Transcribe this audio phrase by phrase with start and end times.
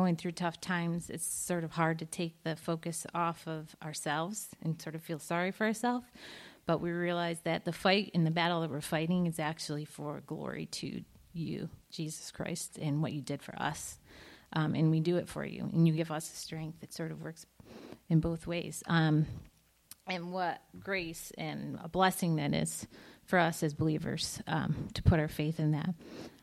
[0.00, 4.48] going through tough times, it's sort of hard to take the focus off of ourselves
[4.62, 6.06] and sort of feel sorry for ourselves.
[6.64, 10.22] But we realize that the fight and the battle that we're fighting is actually for
[10.26, 11.02] glory to
[11.34, 13.98] you, Jesus Christ, and what you did for us.
[14.54, 16.82] Um, and we do it for you, and you give us the strength.
[16.82, 17.44] It sort of works
[18.08, 18.82] in both ways.
[18.86, 19.26] Um,
[20.06, 22.86] and what grace and a blessing that is
[23.26, 25.90] for us as believers um, to put our faith in that.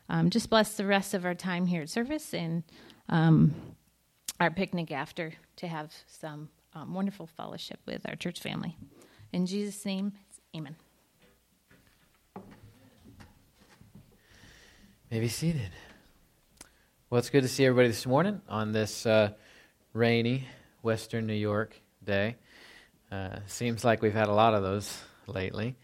[0.09, 2.63] Um, just bless the rest of our time here at service and
[3.09, 3.53] um,
[4.39, 8.77] our picnic after to have some um, wonderful fellowship with our church family.
[9.33, 10.13] In Jesus' name,
[10.55, 10.75] amen.
[15.09, 15.71] May be seated.
[17.09, 19.31] Well, it's good to see everybody this morning on this uh,
[19.93, 20.45] rainy
[20.81, 22.35] Western New York day.
[23.09, 25.75] Uh, seems like we've had a lot of those lately.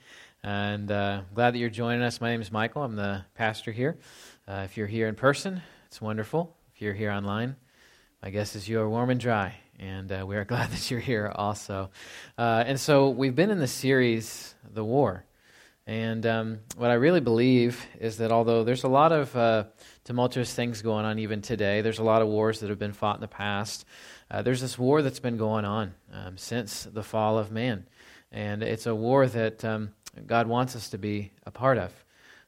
[0.44, 2.20] And uh, glad that you're joining us.
[2.20, 2.84] My name is Michael.
[2.84, 3.98] I'm the pastor here.
[4.46, 6.58] Uh, if you're here in person, it's wonderful.
[6.84, 7.56] You're here online,
[8.22, 9.56] my guess is you are warm and dry.
[9.80, 11.92] And uh, we are glad that you're here also.
[12.38, 15.24] Uh, and so we've been in the series, The War.
[15.88, 19.64] And um, what I really believe is that although there's a lot of uh,
[20.04, 23.16] tumultuous things going on even today, there's a lot of wars that have been fought
[23.16, 23.86] in the past.
[24.30, 27.86] Uh, there's this war that's been going on um, since the fall of man.
[28.30, 29.94] And it's a war that um,
[30.28, 32.03] God wants us to be a part of.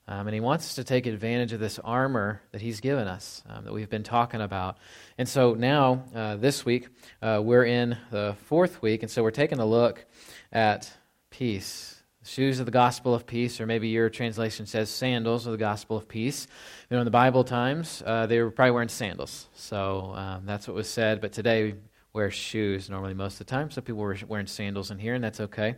[0.07, 3.43] Um, and He wants us to take advantage of this armor that He's given us
[3.49, 4.77] um, that we've been talking about.
[5.17, 6.87] And so now, uh, this week,
[7.21, 10.05] uh, we're in the fourth week, and so we're taking a look
[10.51, 10.91] at
[11.31, 11.91] peace.
[12.23, 15.95] Shoes of the gospel of peace, or maybe your translation says sandals of the gospel
[15.95, 16.47] of peace.
[16.89, 19.47] You know, in the Bible times, uh, they were probably wearing sandals.
[19.53, 21.21] So um, that's what was said.
[21.21, 21.75] But today,
[22.15, 23.69] wear shoes normally most of the time.
[23.69, 25.75] Some people were wearing sandals in here, and that's okay.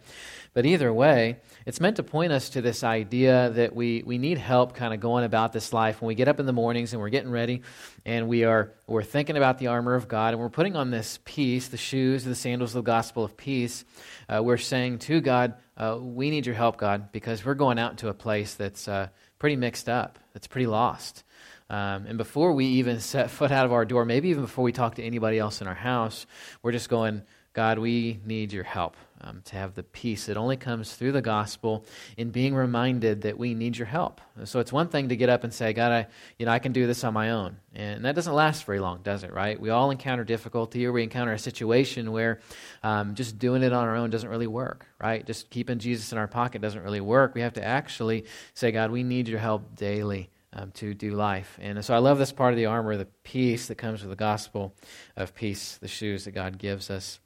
[0.53, 4.38] But either way, it's meant to point us to this idea that we, we need
[4.38, 7.02] help kind of going about this life when we get up in the mornings and
[7.02, 7.63] we're getting ready
[8.05, 11.19] and we are we're thinking about the armor of God and we're putting on this
[11.25, 13.83] peace, the shoes, the sandals of the gospel of peace.
[14.30, 17.92] Uh, we're saying to God, uh, we need your help, God, because we're going out
[17.92, 19.09] into a place that's uh,
[19.39, 21.23] pretty mixed up, that's pretty lost.
[21.70, 24.72] Um, and before we even set foot out of our door, maybe even before we
[24.72, 26.26] talk to anybody else in our house,
[26.61, 27.23] we're just going,
[27.54, 31.23] God, we need your help um, to have the peace It only comes through the
[31.23, 31.86] gospel
[32.16, 34.22] in being reminded that we need your help.
[34.44, 36.08] So it's one thing to get up and say, God, I,
[36.38, 37.58] you know, I can do this on my own.
[37.73, 39.60] And that doesn't last very long, does it, right?
[39.60, 42.42] We all encounter difficulty or we encounter a situation where
[42.84, 45.26] um, just doing it on our own doesn't really work, right?
[45.26, 47.34] Just keeping Jesus in our pocket doesn't really work.
[47.34, 51.57] We have to actually say, God, we need your help daily um, to do life.
[51.61, 54.15] And so I love this part of the armor, the peace that comes with the
[54.15, 54.75] gospel
[55.15, 57.19] of peace, the shoes that God gives us.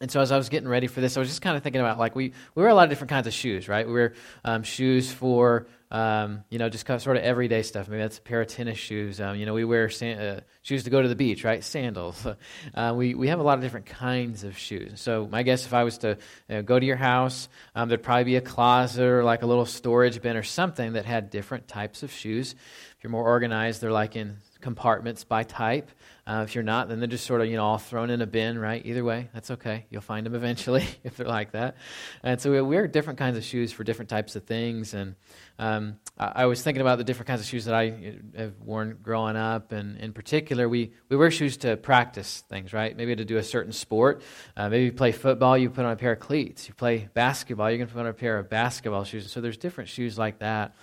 [0.00, 1.80] And so as I was getting ready for this, I was just kind of thinking
[1.80, 3.86] about like we, we wear a lot of different kinds of shoes, right?
[3.86, 4.14] We wear
[4.44, 7.88] um, shoes for um, you know, just kind of sort of everyday stuff.
[7.88, 9.20] Maybe that's a pair of tennis shoes.
[9.20, 11.62] Um, you know, we wear uh, shoes to go to the beach, right?
[11.62, 12.26] Sandals.
[12.74, 15.00] Uh, we, we have a lot of different kinds of shoes.
[15.00, 18.02] So my guess, if I was to you know, go to your house, um, there'd
[18.02, 21.66] probably be a closet or like a little storage bin or something that had different
[21.66, 22.52] types of shoes.
[22.52, 25.90] If you're more organized, they're like in compartments by type.
[26.28, 28.26] Uh, if you're not, then they're just sort of, you know, all thrown in a
[28.26, 28.84] bin, right?
[28.84, 29.86] Either way, that's okay.
[29.88, 31.76] You'll find them eventually if they're like that.
[32.22, 34.92] And so we wear different kinds of shoes for different types of things.
[34.92, 35.14] And
[35.58, 38.60] um, I, I, was thinking about the different kinds of shoes that I uh, have
[38.60, 39.72] worn growing up.
[39.72, 42.94] And in particular, we, we wear shoes to practice things, right?
[42.94, 44.20] Maybe to do a certain sport.
[44.54, 46.68] Uh, maybe you play football, you put on a pair of cleats.
[46.68, 49.32] You play basketball, you're going to put on a pair of basketball shoes.
[49.32, 50.76] So there's different shoes like that.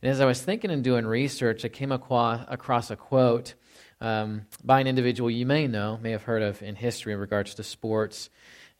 [0.00, 3.54] And as I was thinking and doing research, I came across a quote
[4.02, 7.54] um, by an individual you may know, may have heard of in history in regards
[7.54, 8.28] to sports.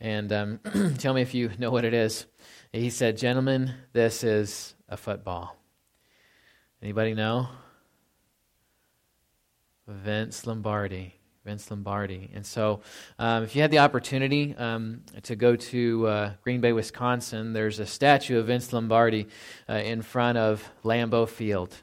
[0.00, 0.60] And um,
[0.98, 2.26] tell me if you know what it is.
[2.72, 5.56] He said, Gentlemen, this is a football.
[6.82, 7.48] Anybody know?
[9.86, 11.14] Vince Lombardi.
[11.44, 12.30] Vince Lombardi.
[12.34, 12.80] And so,
[13.18, 17.80] um, if you had the opportunity um, to go to uh, Green Bay, Wisconsin, there's
[17.80, 19.26] a statue of Vince Lombardi
[19.68, 21.76] uh, in front of Lambeau Field.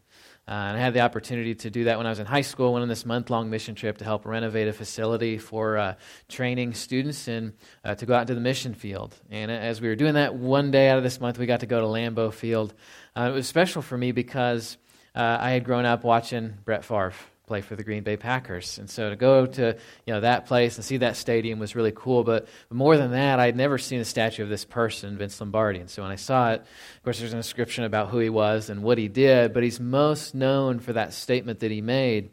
[0.49, 2.73] Uh, and I had the opportunity to do that when I was in high school.
[2.73, 5.93] Went on this month long mission trip to help renovate a facility for uh,
[6.27, 7.53] training students and
[7.85, 9.13] uh, to go out into the mission field.
[9.29, 11.67] And as we were doing that one day out of this month, we got to
[11.67, 12.73] go to Lambeau Field.
[13.15, 14.77] Uh, it was special for me because
[15.13, 17.13] uh, I had grown up watching Brett Favre
[17.49, 18.77] play for the Green Bay Packers.
[18.77, 19.75] And so to go to
[20.05, 22.23] you know that place and see that stadium was really cool.
[22.23, 25.79] But more than that, I'd never seen a statue of this person, Vince Lombardi.
[25.79, 28.69] And so when I saw it, of course, there's an inscription about who he was
[28.69, 29.51] and what he did.
[29.51, 32.29] But he's most known for that statement that he made.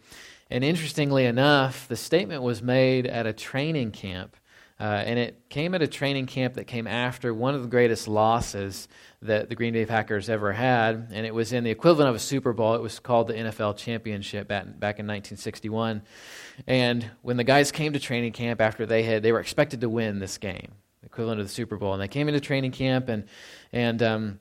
[0.50, 4.36] And interestingly enough, the statement was made at a training camp
[4.78, 8.06] Uh, and it came at a training camp that came after one of the greatest
[8.06, 8.88] losses
[9.22, 11.08] that the Green Bay Packers ever had.
[11.12, 12.74] And it was in the equivalent of a Super Bowl.
[12.74, 16.02] It was called the NFL Championship back, in 1961.
[16.66, 19.88] And when the guys came to training camp after they had, they were expected to
[19.88, 21.94] win this game, equivalent of the Super Bowl.
[21.94, 23.24] And they came into training camp and,
[23.72, 24.40] and, um,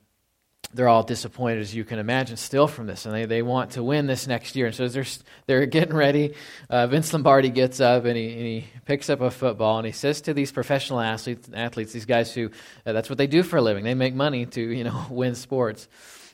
[0.74, 3.82] they're all disappointed, as you can imagine, still from this, and they, they want to
[3.82, 4.66] win this next year.
[4.66, 5.04] And so they're,
[5.46, 6.34] they're getting ready.
[6.68, 9.92] Uh, Vince Lombardi gets up and he, and he picks up a football and he
[9.92, 12.50] says to these professional athletes, athletes these guys who
[12.84, 13.84] uh, that's what they do for a living.
[13.84, 15.88] They make money to you know win sports.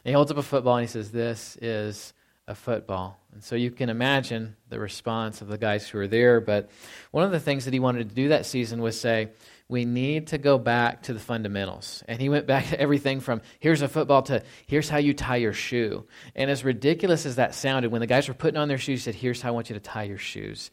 [0.05, 2.12] And he holds up a football and he says, "This is
[2.49, 6.40] a football." And so you can imagine the response of the guys who were there.
[6.40, 6.70] But
[7.11, 9.31] one of the things that he wanted to do that season was say,
[9.69, 12.05] we need to go back to the fundamentals.
[12.06, 15.37] And he went back to everything from here's a football to here's how you tie
[15.37, 16.06] your shoe.
[16.37, 19.05] And as ridiculous as that sounded, when the guys were putting on their shoes, he
[19.05, 20.70] said, here's how I want you to tie your shoes.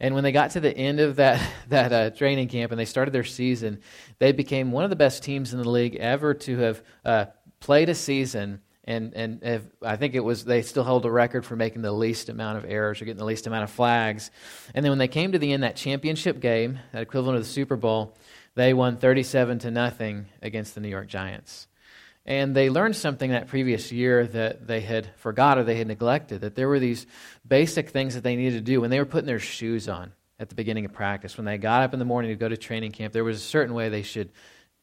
[0.00, 2.84] And when they got to the end of that, that uh, training camp and they
[2.84, 3.80] started their season,
[4.18, 7.26] they became one of the best teams in the league ever to have uh,
[7.60, 11.46] played a season and and if, I think it was they still held a record
[11.46, 14.30] for making the least amount of errors or getting the least amount of flags.
[14.74, 17.48] And then when they came to the end that championship game, that equivalent of the
[17.48, 18.16] Super Bowl,
[18.54, 21.68] they won 37 to nothing against the New York Giants.
[22.24, 26.42] And they learned something that previous year that they had forgot or they had neglected
[26.42, 27.06] that there were these
[27.46, 30.48] basic things that they needed to do when they were putting their shoes on at
[30.48, 31.36] the beginning of practice.
[31.36, 33.44] When they got up in the morning to go to training camp, there was a
[33.44, 34.30] certain way they should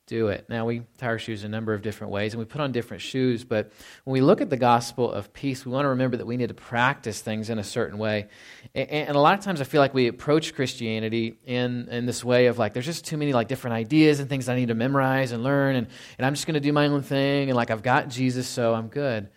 [0.10, 0.46] do it.
[0.50, 3.02] Now, we tie our shoes a number of different ways and we put on different
[3.02, 3.72] shoes, but
[4.04, 6.50] when we look at the gospel of peace, we want to remember that we need
[6.50, 8.28] to practice things in a certain way.
[8.74, 12.24] And, and, a lot of times I feel like we approach Christianity in, in this
[12.24, 14.76] way of like, there's just too many like different ideas and things I need to
[14.76, 17.70] memorize and learn, and, and I'm just going to do my own thing, and like
[17.70, 19.30] I've got Jesus, so I'm good.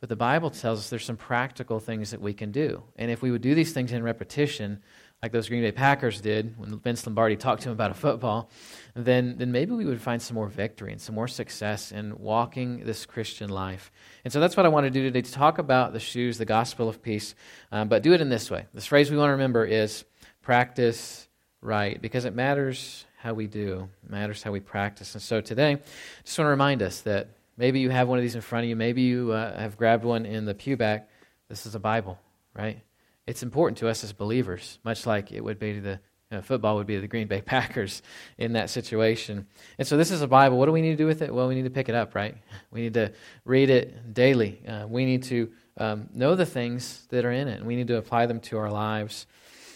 [0.00, 2.84] But the Bible tells us there's some practical things that we can do.
[2.96, 4.82] And if we would do these things in repetition,
[5.22, 8.50] like those Green Bay Packers did when Vince Lombardi talked to him about a football,
[8.94, 12.84] then, then maybe we would find some more victory and some more success in walking
[12.84, 13.90] this Christian life.
[14.24, 16.44] And so that's what I want to do today to talk about the shoes, the
[16.44, 17.34] gospel of peace,
[17.72, 18.66] um, but do it in this way.
[18.72, 20.04] This phrase we want to remember is
[20.40, 21.28] practice
[21.60, 25.14] right, because it matters how we do, it matters how we practice.
[25.14, 25.80] And so today, I
[26.24, 28.68] just want to remind us that maybe you have one of these in front of
[28.68, 31.08] you, maybe you uh, have grabbed one in the pew back.
[31.48, 32.20] This is a Bible,
[32.54, 32.80] right?
[33.28, 36.40] It's important to us as believers, much like it would be to the you know,
[36.40, 38.00] football would be the Green Bay Packers
[38.38, 39.46] in that situation.
[39.78, 40.58] And so this is a Bible.
[40.58, 41.32] What do we need to do with it?
[41.32, 42.34] Well, we need to pick it up, right?
[42.70, 43.12] We need to
[43.44, 44.62] read it daily.
[44.66, 47.88] Uh, we need to um, know the things that are in it, and we need
[47.88, 49.26] to apply them to our lives.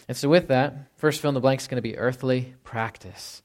[0.07, 3.43] And so with that, first fill in the blank is going to be earthly practice.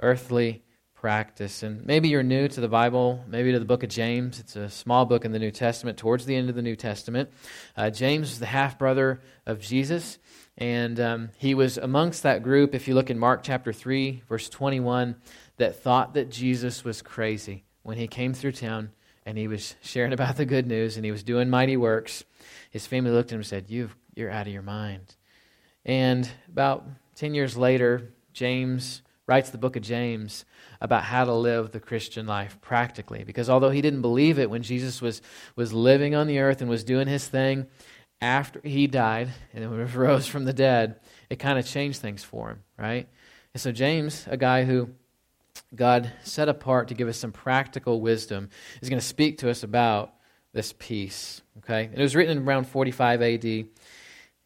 [0.00, 0.62] Earthly
[1.02, 1.64] practice.
[1.64, 4.38] And maybe you're new to the Bible, maybe to the book of James.
[4.38, 7.28] It's a small book in the New Testament, towards the end of the New Testament.
[7.76, 10.18] Uh, James is the half brother of Jesus,
[10.56, 14.48] and um, he was amongst that group, if you look in Mark chapter 3, verse
[14.48, 15.16] 21,
[15.56, 18.92] that thought that Jesus was crazy when he came through town
[19.26, 22.22] and he was sharing about the good news and he was doing mighty works.
[22.70, 25.16] His family looked at him and said, you You're out of your mind.
[25.84, 29.02] And about 10 years later, James
[29.32, 30.44] writes the book of James
[30.78, 33.24] about how to live the Christian life practically.
[33.24, 35.22] Because although he didn't believe it when Jesus was,
[35.56, 37.66] was living on the earth and was doing his thing,
[38.20, 41.00] after he died and rose from the dead,
[41.30, 43.08] it kind of changed things for him, right?
[43.54, 44.90] And so, James, a guy who
[45.74, 48.50] God set apart to give us some practical wisdom,
[48.82, 50.12] is going to speak to us about
[50.52, 51.40] this peace.
[51.60, 51.84] Okay?
[51.86, 53.64] And It was written around 45 AD.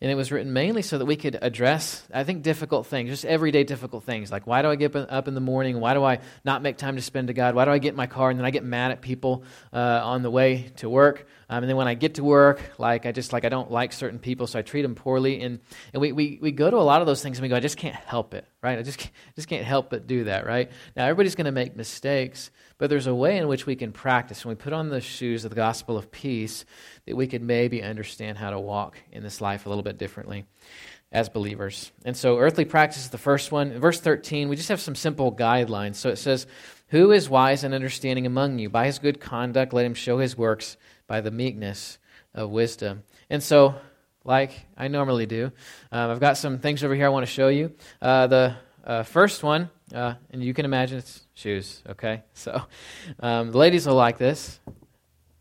[0.03, 3.25] And it was written mainly so that we could address, I think, difficult things, just
[3.25, 4.31] everyday difficult things.
[4.31, 5.81] Like, why do I get up in the morning?
[5.81, 7.55] Why do I not make time to spend to God?
[7.55, 9.79] Why do I get in my car and then I get mad at people uh,
[10.05, 11.27] on the way to work?
[11.49, 13.93] Um, and then when I get to work, like, I just, like, I don't like
[13.93, 15.43] certain people, so I treat them poorly.
[15.43, 15.61] And,
[15.93, 17.61] and we, we, we go to a lot of those things and we go, I
[17.61, 18.79] just can't help it, right?
[18.79, 20.71] I just can't, just can't help but do that, right?
[20.97, 24.45] Now, everybody's going to make mistakes, but there's a way in which we can practice.
[24.45, 26.65] When we put on the shoes of the gospel of peace,
[27.07, 30.47] that we could maybe understand how to walk in this life a little bit differently
[31.13, 31.93] as believers.
[32.05, 33.71] And so, earthly practice is the first one.
[33.71, 35.95] In verse 13, we just have some simple guidelines.
[35.95, 36.49] So it says,
[36.89, 38.69] Who is wise and understanding among you?
[38.69, 40.77] By his good conduct, let him show his works
[41.07, 41.99] by the meekness
[42.35, 43.03] of wisdom.
[43.31, 43.75] And so,
[44.25, 45.53] like I normally do,
[45.93, 47.75] um, I've got some things over here I want to show you.
[48.03, 52.23] Uh, the uh, first one, uh, and you can imagine it's shoes, okay?
[52.35, 52.63] So,
[53.21, 54.61] um, the ladies will like this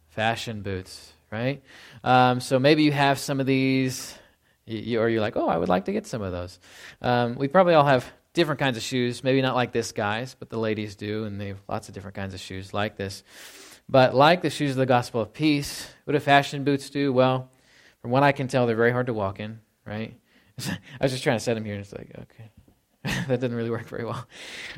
[0.10, 1.62] fashion boots right?
[2.04, 4.18] Um, so maybe you have some of these,
[4.66, 6.60] you, or you're like, oh, I would like to get some of those.
[7.02, 8.06] Um, we probably all have
[8.36, 9.24] different kinds of shoes.
[9.24, 12.16] Maybe not like this guys, but the ladies do, and they have lots of different
[12.16, 13.24] kinds of shoes like this.
[13.90, 17.12] But like the shoes of the gospel of peace, what do fashion boots do?
[17.12, 17.50] Well,
[18.02, 20.14] from what I can tell, they're very hard to walk in, right?
[20.68, 22.52] I was just trying to set them here, and it's like, okay.
[23.28, 24.28] that didn't really work very well.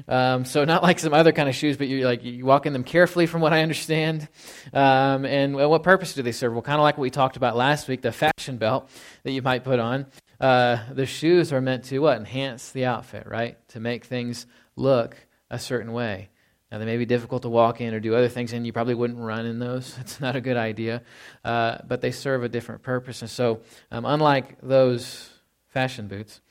[0.07, 2.73] Um, so not like some other kind of shoes, but you like you walk in
[2.73, 4.27] them carefully, from what I understand.
[4.73, 6.53] Um, and what purpose do they serve?
[6.53, 8.89] Well, kind of like what we talked about last week, the fashion belt
[9.23, 10.07] that you might put on.
[10.39, 13.57] Uh, the shoes are meant to what enhance the outfit, right?
[13.69, 15.17] To make things look
[15.49, 16.29] a certain way.
[16.71, 18.93] Now, they may be difficult to walk in or do other things, and you probably
[18.93, 19.97] wouldn't run in those.
[20.01, 21.01] It's not a good idea.
[21.43, 23.21] Uh, but they serve a different purpose.
[23.21, 25.29] And so, um, unlike those
[25.69, 26.41] fashion boots,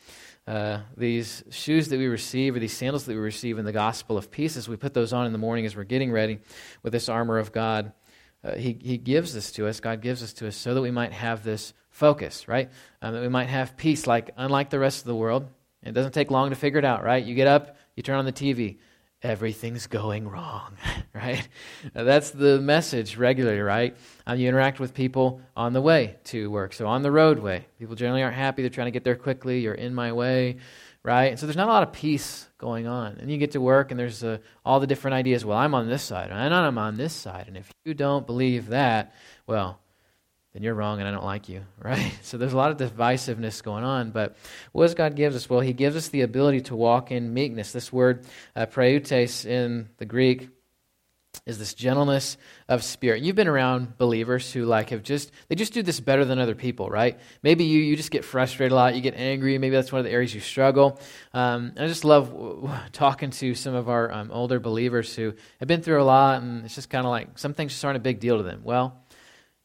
[0.46, 4.16] uh, these shoes that we receive or these sandals that we receive in the gospel
[4.16, 6.38] of peace, as we put those on in the morning as we're getting ready
[6.82, 7.92] with this armor of God,
[8.44, 9.80] uh, he, he gives this to us.
[9.80, 12.70] God gives this to us so that we might have this focus, right?
[13.02, 15.48] Um, that we might have peace, like unlike the rest of the world.
[15.82, 17.24] It doesn't take long to figure it out, right?
[17.24, 18.78] You get up, you turn on the TV
[19.22, 20.76] everything's going wrong,
[21.14, 21.46] right?
[21.92, 23.96] That's the message regularly, right?
[24.26, 26.72] Um, you interact with people on the way to work.
[26.72, 28.62] So on the roadway, people generally aren't happy.
[28.62, 29.60] They're trying to get there quickly.
[29.60, 30.56] You're in my way,
[31.06, 31.38] right?
[31.38, 33.18] So there's not a lot of peace going on.
[33.20, 35.44] And you get to work, and there's uh, all the different ideas.
[35.44, 37.44] Well, I'm on this side, and I'm on this side.
[37.46, 39.14] And if you don't believe that,
[39.46, 39.78] well,
[40.52, 42.12] then you're wrong and I don't like you, right?
[42.22, 44.10] So there's a lot of divisiveness going on.
[44.10, 44.36] But
[44.72, 45.48] what does God give us?
[45.48, 47.70] Well, He gives us the ability to walk in meekness.
[47.70, 50.48] This word, uh, praeutes in the Greek,
[51.44, 52.36] is this gentleness
[52.68, 53.22] of spirit.
[53.22, 56.54] You've been around believers who like have just they just do this better than other
[56.54, 57.18] people, right?
[57.42, 59.58] Maybe you you just get frustrated a lot, you get angry.
[59.58, 61.00] Maybe that's one of the areas you struggle.
[61.34, 62.32] Um, I just love
[62.92, 66.64] talking to some of our um, older believers who have been through a lot, and
[66.64, 68.62] it's just kind of like some things just aren't a big deal to them.
[68.64, 69.02] Well,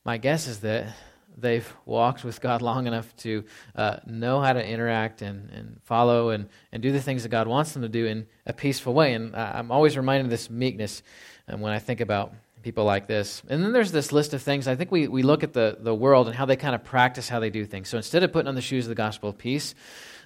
[0.04, 0.94] my guess is that
[1.38, 3.44] they've walked with God long enough to
[3.76, 7.48] uh, know how to interact and, and follow and, and do the things that God
[7.48, 9.14] wants them to do in a peaceful way.
[9.14, 11.04] And I'm always reminded of this meekness
[11.48, 12.34] um, when I think about
[12.64, 13.42] people like this.
[13.50, 14.68] And then there's this list of things.
[14.68, 17.28] I think we, we look at the, the world and how they kind of practice
[17.28, 17.90] how they do things.
[17.90, 19.76] So instead of putting on the shoes of the gospel of peace,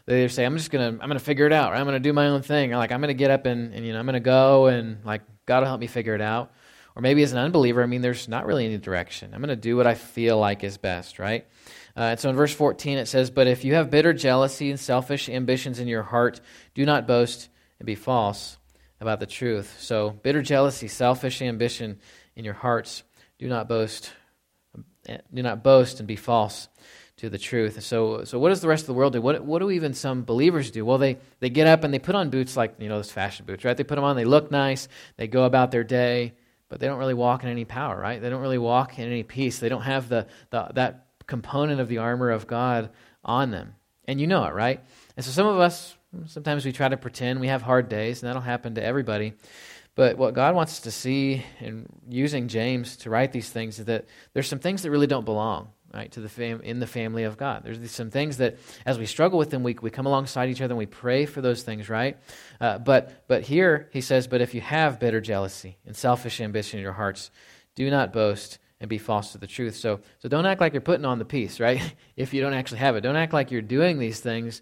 [0.05, 1.73] they say, I'm just going to, I'm going to figure it out.
[1.73, 2.73] I'm going to do my own thing.
[2.73, 4.67] Or like, I'm going to get up and, and, you know, I'm going to go
[4.67, 6.51] and like, God will help me figure it out.
[6.95, 9.33] Or maybe as an unbeliever, I mean, there's not really any direction.
[9.33, 11.45] I'm going to do what I feel like is best, right?
[11.97, 14.79] Uh, and so in verse 14 it says, But if you have bitter jealousy and
[14.79, 16.39] selfish ambitions in your heart,
[16.73, 18.57] do not boast and be false
[19.05, 19.77] about the truth.
[19.79, 21.99] So bitter jealousy, selfish ambition
[22.35, 23.03] in your hearts,
[23.37, 24.11] do not boast,
[25.05, 26.67] do not boast and be false
[27.17, 27.81] to the truth.
[27.83, 29.21] So, so what does the rest of the world do?
[29.21, 30.83] What, what do even some believers do?
[30.83, 33.45] Well, they, they get up and they put on boots like, you know, those fashion
[33.45, 33.77] boots, right?
[33.77, 36.33] They put them on, they look nice, they go about their day,
[36.67, 38.21] but they don't really walk in any power, right?
[38.21, 39.59] They don't really walk in any peace.
[39.59, 42.89] They don't have the, the that component of the armor of God
[43.23, 43.75] on them.
[44.07, 44.83] And you know it, right?
[45.15, 45.95] And so some of us,
[46.27, 49.33] sometimes we try to pretend we have hard days, and that'll happen to everybody.
[49.95, 53.85] But what God wants us to see in using James to write these things is
[53.85, 57.23] that there's some things that really don't belong right, to the fam- in the family
[57.23, 57.63] of God.
[57.63, 60.73] There's some things that, as we struggle with them, we, we come alongside each other
[60.73, 62.17] and we pray for those things, right?
[62.59, 66.79] Uh, but, but here he says, But if you have bitter jealousy and selfish ambition
[66.79, 67.31] in your hearts,
[67.75, 69.75] do not boast and be false to the truth.
[69.75, 71.81] So, so don't act like you're putting on the peace, right?
[72.17, 73.01] if you don't actually have it.
[73.01, 74.61] Don't act like you're doing these things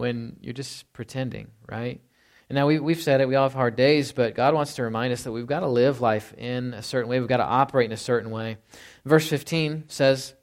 [0.00, 2.00] when you're just pretending, right?
[2.48, 4.82] And now we, we've said it, we all have hard days, but God wants to
[4.82, 7.20] remind us that we've got to live life in a certain way.
[7.20, 8.56] We've got to operate in a certain way.
[9.04, 10.34] Verse 15 says,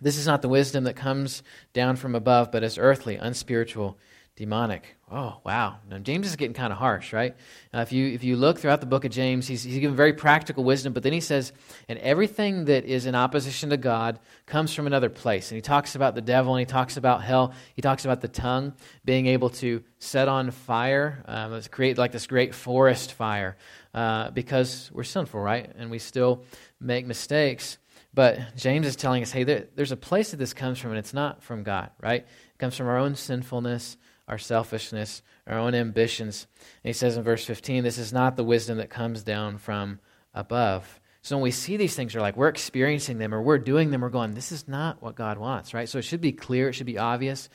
[0.00, 3.98] this is not the wisdom that comes down from above, but is earthly, unspiritual,
[4.34, 4.96] demonic.
[5.14, 5.76] Oh, wow.
[5.90, 7.36] Now, James is getting kind of harsh, right?
[7.74, 10.14] Uh, if, you, if you look throughout the book of James, he's, he's given very
[10.14, 11.52] practical wisdom, but then he says,
[11.86, 15.50] and everything that is in opposition to God comes from another place.
[15.50, 17.52] And he talks about the devil, and he talks about hell.
[17.74, 18.72] He talks about the tongue
[19.04, 23.58] being able to set on fire, um, create like this great forest fire,
[23.92, 25.70] uh, because we're sinful, right?
[25.76, 26.42] And we still
[26.80, 27.76] make mistakes.
[28.14, 30.98] But James is telling us, hey, there, there's a place that this comes from, and
[30.98, 32.22] it's not from God, right?
[32.22, 33.98] It comes from our own sinfulness,
[34.32, 36.46] our selfishness, our own ambitions.
[36.82, 40.00] And he says in verse 15, this is not the wisdom that comes down from
[40.32, 41.00] above.
[41.20, 44.00] So when we see these things, we're like, we're experiencing them or we're doing them,
[44.00, 45.86] we're going, this is not what God wants, right?
[45.86, 47.50] So it should be clear, it should be obvious.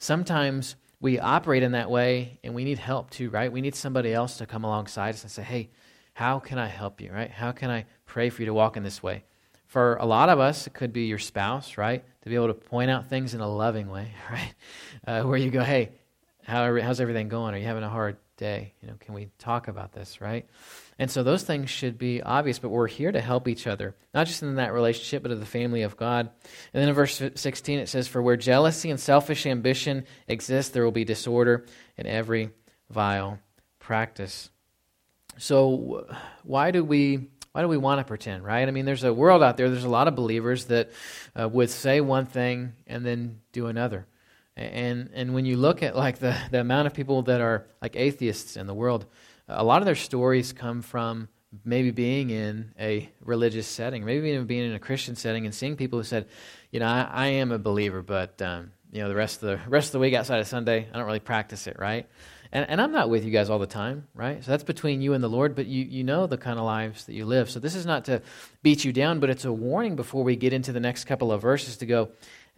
[0.00, 3.52] Sometimes we operate in that way and we need help too, right?
[3.52, 5.70] We need somebody else to come alongside us and say, hey,
[6.12, 7.30] how can I help you, right?
[7.30, 9.22] How can I pray for you to walk in this way?
[9.66, 12.04] For a lot of us, it could be your spouse, right?
[12.22, 14.54] To be able to point out things in a loving way, right?
[15.06, 15.92] Uh, where you go, hey,
[16.46, 17.54] how, how's everything going?
[17.54, 18.72] Are you having a hard day?
[18.80, 20.48] You know, can we talk about this, right?
[20.96, 24.28] And so those things should be obvious, but we're here to help each other, not
[24.28, 26.30] just in that relationship, but of the family of God.
[26.72, 30.84] And then in verse 16, it says, For where jealousy and selfish ambition exist, there
[30.84, 32.50] will be disorder in every
[32.90, 33.40] vile
[33.80, 34.48] practice.
[35.38, 36.06] So,
[36.44, 38.68] why do we why do we want to pretend, right?
[38.68, 40.92] I mean, there's a world out there, there's a lot of believers that
[41.34, 44.06] uh, would say one thing and then do another.
[44.56, 47.96] And, and when you look at like the, the amount of people that are like
[47.96, 49.06] atheists in the world,
[49.48, 51.28] a lot of their stories come from
[51.64, 55.76] maybe being in a religious setting, maybe even being in a Christian setting and seeing
[55.76, 56.26] people who said,
[56.70, 59.70] you know, I, I am a believer, but um, you know, the rest of the
[59.70, 62.08] rest of the week outside of Sunday, I don't really practice it, right?
[62.52, 64.42] And, and I'm not with you guys all the time, right?
[64.44, 67.06] So that's between you and the Lord, but you, you know the kind of lives
[67.06, 67.50] that you live.
[67.50, 68.22] So this is not to
[68.62, 71.42] beat you down, but it's a warning before we get into the next couple of
[71.42, 72.10] verses to go,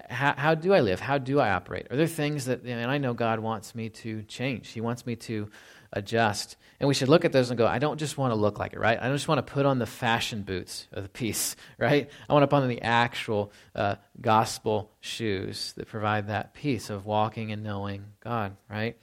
[0.08, 1.00] how, how do I live?
[1.00, 1.88] How do I operate?
[1.90, 4.68] Are there things that, and I know God wants me to change.
[4.68, 5.48] He wants me to
[5.92, 6.56] adjust.
[6.80, 8.72] And we should look at those and go, I don't just want to look like
[8.72, 8.98] it, right?
[9.00, 12.08] I don't just want to put on the fashion boots of the peace, right?
[12.28, 17.06] I want to put on the actual uh, gospel shoes that provide that peace of
[17.06, 18.96] walking and knowing God, right?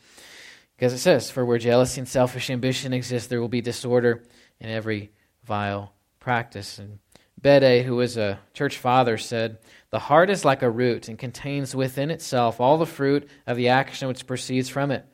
[0.75, 4.24] Because it says, For where jealousy and selfish ambition exist, there will be disorder
[4.60, 5.12] in every
[5.44, 6.79] vile practice.
[6.79, 7.00] And
[7.41, 9.60] Bede, who was a church father, said,
[9.91, 13.70] The heart is like a root and contains within itself all the fruit of the
[13.70, 15.05] action which proceeds from it.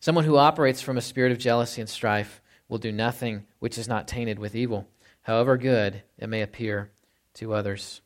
[0.00, 3.88] Someone who operates from a spirit of jealousy and strife will do nothing which is
[3.88, 4.86] not tainted with evil,
[5.22, 6.90] however good it may appear
[7.34, 8.00] to others.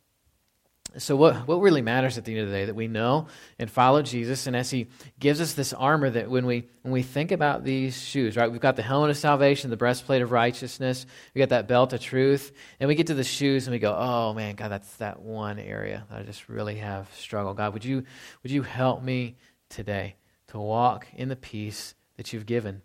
[0.99, 3.71] So, what, what really matters at the end of the day that we know and
[3.71, 7.33] follow Jesus, and as He gives us this armor, that when we when we think
[7.33, 11.39] about these shoes, right, we've got the helmet of salvation, the breastplate of righteousness, we
[11.39, 14.35] got that belt of truth, and we get to the shoes and we go, oh
[14.35, 17.57] man, God, that's that one area that I just really have struggled.
[17.57, 18.05] God, would you
[18.43, 19.37] would you help me
[19.69, 20.17] today
[20.49, 22.83] to walk in the peace that you've given?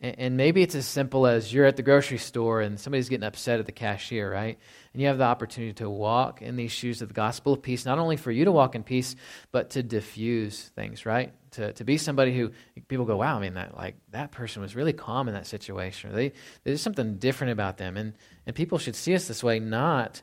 [0.00, 3.58] And maybe it's as simple as you're at the grocery store and somebody's getting upset
[3.58, 4.56] at the cashier, right?
[4.92, 7.84] And you have the opportunity to walk in these shoes of the gospel of peace,
[7.84, 9.16] not only for you to walk in peace,
[9.50, 11.32] but to diffuse things, right?
[11.52, 12.52] To, to be somebody who
[12.86, 16.14] people go, wow, I mean, that, like, that person was really calm in that situation.
[16.14, 17.96] They, there's something different about them.
[17.96, 18.12] And,
[18.46, 20.22] and people should see us this way, not,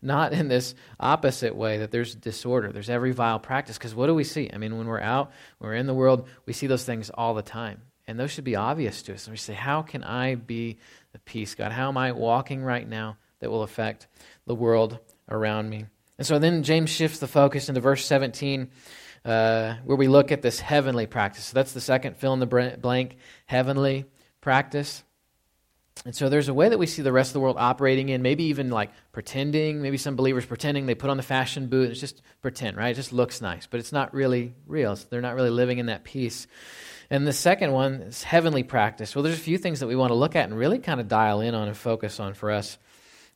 [0.00, 3.78] not in this opposite way that there's disorder, there's every vile practice.
[3.78, 4.48] Because what do we see?
[4.52, 7.34] I mean, when we're out, when we're in the world, we see those things all
[7.34, 7.82] the time.
[8.08, 9.26] And those should be obvious to us.
[9.26, 10.78] And we say, How can I be
[11.12, 11.72] the peace, God?
[11.72, 14.08] How am I walking right now that will affect
[14.46, 14.98] the world
[15.28, 15.84] around me?
[16.16, 18.70] And so then James shifts the focus into verse 17,
[19.26, 21.44] uh, where we look at this heavenly practice.
[21.44, 24.06] So that's the second fill in the blank heavenly
[24.40, 25.04] practice.
[26.06, 28.22] And so there's a way that we see the rest of the world operating in,
[28.22, 31.90] maybe even like pretending, maybe some believers pretending they put on the fashion boot.
[31.90, 32.90] It's just pretend, right?
[32.90, 34.96] It just looks nice, but it's not really real.
[34.96, 36.46] So they're not really living in that peace.
[37.10, 39.14] And the second one is heavenly practice.
[39.14, 41.08] Well, there's a few things that we want to look at and really kind of
[41.08, 42.78] dial in on and focus on for us.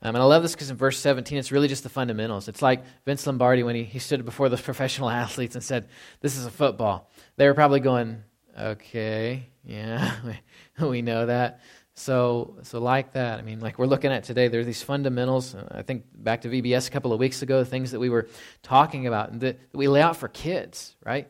[0.02, 2.48] Um, and I love this because in verse 17, it's really just the fundamentals.
[2.48, 5.88] It's like Vince Lombardi when he, he stood before those professional athletes and said,
[6.20, 7.10] This is a football.
[7.36, 8.22] They were probably going,
[8.60, 10.12] Okay, yeah,
[10.80, 11.60] we know that.
[11.94, 15.54] So, so like that, I mean, like we're looking at today, there's these fundamentals.
[15.54, 18.28] Uh, I think back to VBS a couple of weeks ago, things that we were
[18.62, 21.28] talking about that we lay out for kids, right?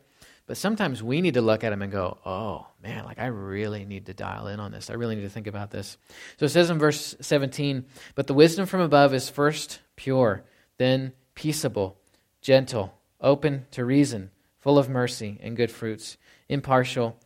[0.52, 3.86] But sometimes we need to look at them and go, oh, man, like I really
[3.86, 4.90] need to dial in on this.
[4.90, 5.96] I really need to think about this.
[6.36, 10.44] So it says in verse 17, but the wisdom from above is first pure,
[10.76, 11.96] then peaceable,
[12.42, 16.18] gentle, open to reason, full of mercy and good fruits,
[16.50, 17.16] impartial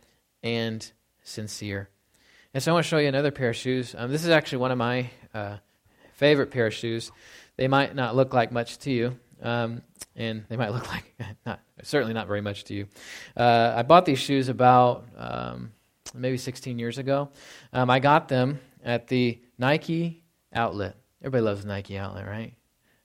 [0.45, 0.89] and
[1.25, 1.89] sincere.
[2.55, 3.93] And so I want to show you another pair of shoes.
[3.99, 5.57] Um, this is actually one of my uh,
[6.12, 7.11] favorite pair of shoes.
[7.57, 9.83] They might not look like much to you, um,
[10.14, 12.88] and they might look like not certainly not very much to you.
[13.37, 15.72] Uh, I bought these shoes about um,
[16.14, 17.31] maybe 16 years ago.
[17.72, 20.22] Um, I got them at the Nike
[20.53, 20.96] outlet.
[21.20, 22.55] Everybody loves Nike outlet, right?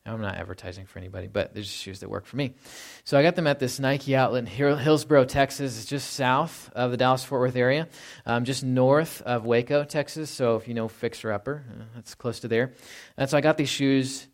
[0.03, 2.55] I'm not advertising for anybody, but there's shoes that work for me.
[3.03, 5.77] So I got them at this Nike outlet in Hillsboro, Texas.
[5.77, 7.87] It's just south of the Dallas Fort Worth area,
[8.25, 10.31] um, just north of Waco, Texas.
[10.31, 12.73] So if you know Fixer Upper, uh, that's close to there.
[13.15, 14.25] And so I got these shoes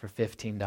[0.00, 0.58] for $15.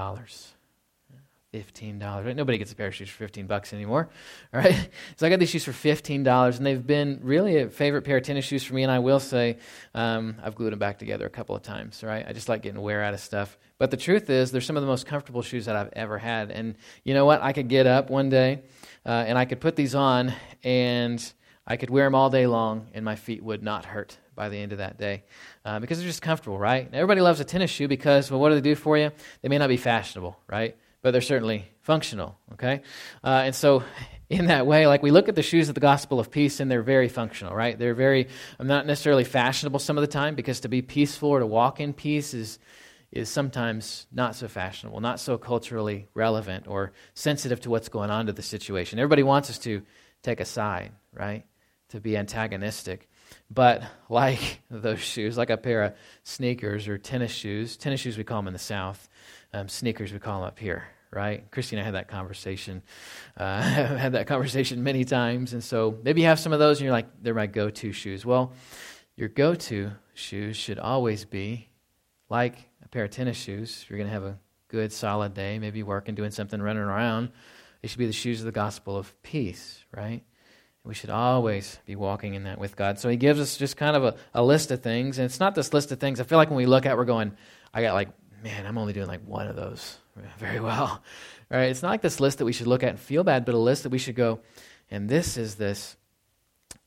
[1.54, 2.26] $15.
[2.26, 2.36] Right?
[2.36, 4.10] Nobody gets a pair of shoes for 15 bucks anymore.
[4.54, 4.90] Right?
[5.16, 8.24] So I got these shoes for $15, and they've been really a favorite pair of
[8.24, 8.84] tennis shoes for me.
[8.84, 9.58] And I will say,
[9.96, 12.04] um, I've glued them back together a couple of times.
[12.04, 12.24] Right?
[12.28, 13.58] I just like getting wear out of stuff.
[13.80, 16.52] But the truth is, they're some of the most comfortable shoes that I've ever had.
[16.52, 17.42] And you know what?
[17.42, 18.62] I could get up one day,
[19.06, 21.34] uh, and I could put these on, and
[21.66, 24.58] I could wear them all day long, and my feet would not hurt by the
[24.58, 25.24] end of that day
[25.66, 26.90] uh, because they're just comfortable, right?
[26.94, 29.12] Everybody loves a tennis shoe because, well, what do they do for you?
[29.42, 30.76] They may not be fashionable, right?
[31.04, 32.82] but they're certainly functional, okay?
[33.24, 33.84] Uh, and so,
[34.30, 36.72] in that way, like we look at the shoes of the gospel of peace and
[36.72, 37.78] they're very functional, right?
[37.78, 41.40] They're very, I'm not necessarily fashionable some of the time because to be peaceful or
[41.40, 42.58] to walk in peace is,
[43.12, 48.26] is sometimes not so fashionable, not so culturally relevant or sensitive to what's going on
[48.26, 48.98] to the situation.
[48.98, 49.84] Everybody wants us to
[50.24, 51.46] take a side, right?
[51.90, 53.10] To be antagonistic.
[53.50, 55.94] But like those shoes, like a pair of
[56.24, 59.10] sneakers or tennis shoes, tennis shoes we call them in the South,
[59.54, 61.50] um, sneakers we call them up here, right?
[61.52, 62.82] Christy and I had that conversation.
[63.38, 66.86] Uh, had that conversation many times, and so maybe you have some of those, and
[66.86, 68.26] you're like, they're my go-to shoes.
[68.26, 68.54] Well,
[69.16, 71.70] your go-to shoes should always be
[72.30, 73.82] like a pair of tennis shoes.
[73.84, 77.30] If you're going to have a good, solid day, maybe working, doing something, running around,
[77.82, 80.24] they should be the shoes of the gospel of peace, right?
[80.86, 83.00] We should always be walking in that with God.
[83.00, 85.18] So he gives us just kind of a, a list of things.
[85.18, 86.20] And it's not this list of things.
[86.20, 87.32] I feel like when we look at we're going,
[87.74, 88.10] I got like,
[88.44, 89.98] man, I'm only doing like one of those
[90.40, 91.02] very well.
[91.50, 91.70] Right?
[91.70, 93.60] It's not like this list that we should look at and feel bad, but a
[93.60, 94.40] list that we should go,
[94.90, 95.96] and this is this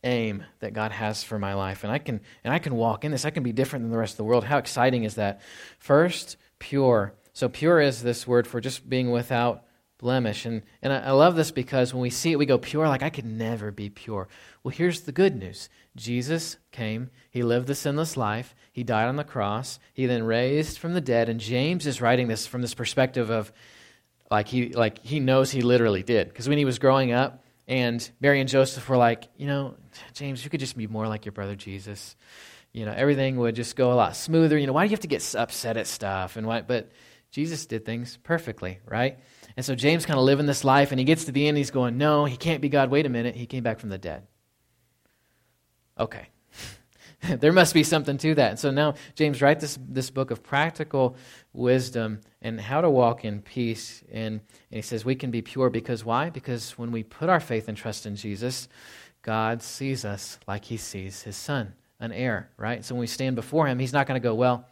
[0.05, 1.83] aim that God has for my life.
[1.83, 3.25] And I can and I can walk in this.
[3.25, 4.45] I can be different than the rest of the world.
[4.45, 5.41] How exciting is that?
[5.79, 7.15] First, pure.
[7.33, 9.65] So pure is this word for just being without
[9.99, 10.45] blemish.
[10.45, 13.03] And, and I, I, love this because when we see it, we go, pure, like
[13.03, 14.29] I could never be pure.
[14.63, 19.17] Well, here's the good news Jesus came, he lived the sinless life, he died on
[19.17, 21.29] the cross, he then raised from the dead.
[21.29, 23.53] And James is writing this from this perspective of
[24.31, 26.29] like he, like he knows he literally did.
[26.29, 29.75] Because when he was growing up, and Mary and Joseph were like, you know,
[30.13, 32.15] James, you could just be more like your brother Jesus.
[32.73, 34.57] You know, everything would just go a lot smoother.
[34.57, 36.37] You know, why do you have to get upset at stuff?
[36.37, 36.69] And what?
[36.69, 36.93] But
[37.31, 39.19] Jesus did things perfectly, right?
[39.57, 41.71] And so James kind of living this life, and he gets to the end, he's
[41.71, 42.90] going, No, he can't be God.
[42.90, 43.35] Wait a minute.
[43.35, 44.27] He came back from the dead.
[45.99, 46.29] Okay.
[47.23, 48.51] there must be something to that.
[48.51, 51.16] And so now James writes this, this book of practical
[51.53, 54.03] wisdom and how to walk in peace.
[54.12, 54.40] And,
[54.71, 56.31] and he says we can be pure because why?
[56.31, 58.69] Because when we put our faith and trust in Jesus,
[59.23, 62.85] God sees us like he sees his son, an heir, right?
[62.85, 64.69] So when we stand before him, he's not going to go, Well,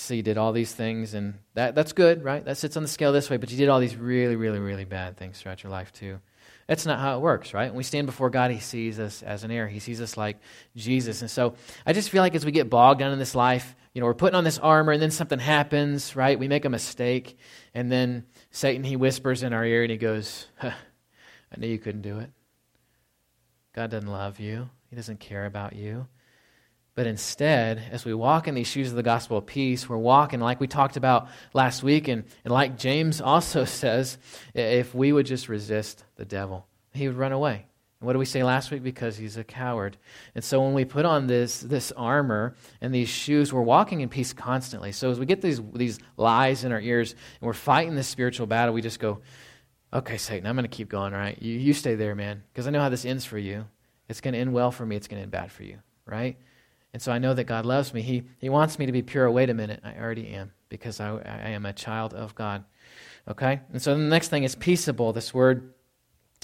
[0.00, 2.44] so you did all these things, and that, that's good, right?
[2.44, 4.84] That sits on the scale this way, but you did all these really, really, really
[4.84, 6.18] bad things throughout your life, too.
[6.66, 7.68] That's not how it works, right?
[7.68, 9.66] When we stand before God, He sees us as an heir.
[9.68, 10.38] He sees us like
[10.76, 11.20] Jesus.
[11.20, 14.00] And so I just feel like as we get bogged down in this life, you
[14.00, 16.38] know, we're putting on this armor, and then something happens, right?
[16.38, 17.38] We make a mistake,
[17.74, 20.72] and then Satan, he whispers in our ear, and he goes, huh,
[21.52, 22.30] I knew you couldn't do it.
[23.72, 26.06] God doesn't love you, He doesn't care about you.
[27.00, 30.38] But instead, as we walk in these shoes of the gospel of peace, we're walking
[30.38, 34.18] like we talked about last week, and, and like James also says,
[34.52, 37.64] if we would just resist the devil, he would run away.
[38.00, 38.82] And what did we say last week?
[38.82, 39.96] Because he's a coward.
[40.34, 44.10] And so when we put on this, this armor and these shoes, we're walking in
[44.10, 44.92] peace constantly.
[44.92, 48.46] So as we get these, these lies in our ears and we're fighting this spiritual
[48.46, 49.20] battle, we just go,
[49.90, 51.40] okay, Satan, I'm going to keep going, all right?
[51.40, 53.64] You, you stay there, man, because I know how this ends for you.
[54.10, 56.36] It's going to end well for me, it's going to end bad for you, right?
[56.92, 58.02] And so I know that God loves me.
[58.02, 59.30] He, he wants me to be pure.
[59.30, 62.64] Wait a minute, I already am because I, I am a child of God.
[63.28, 63.60] Okay?
[63.72, 65.12] And so the next thing is peaceable.
[65.12, 65.72] This word,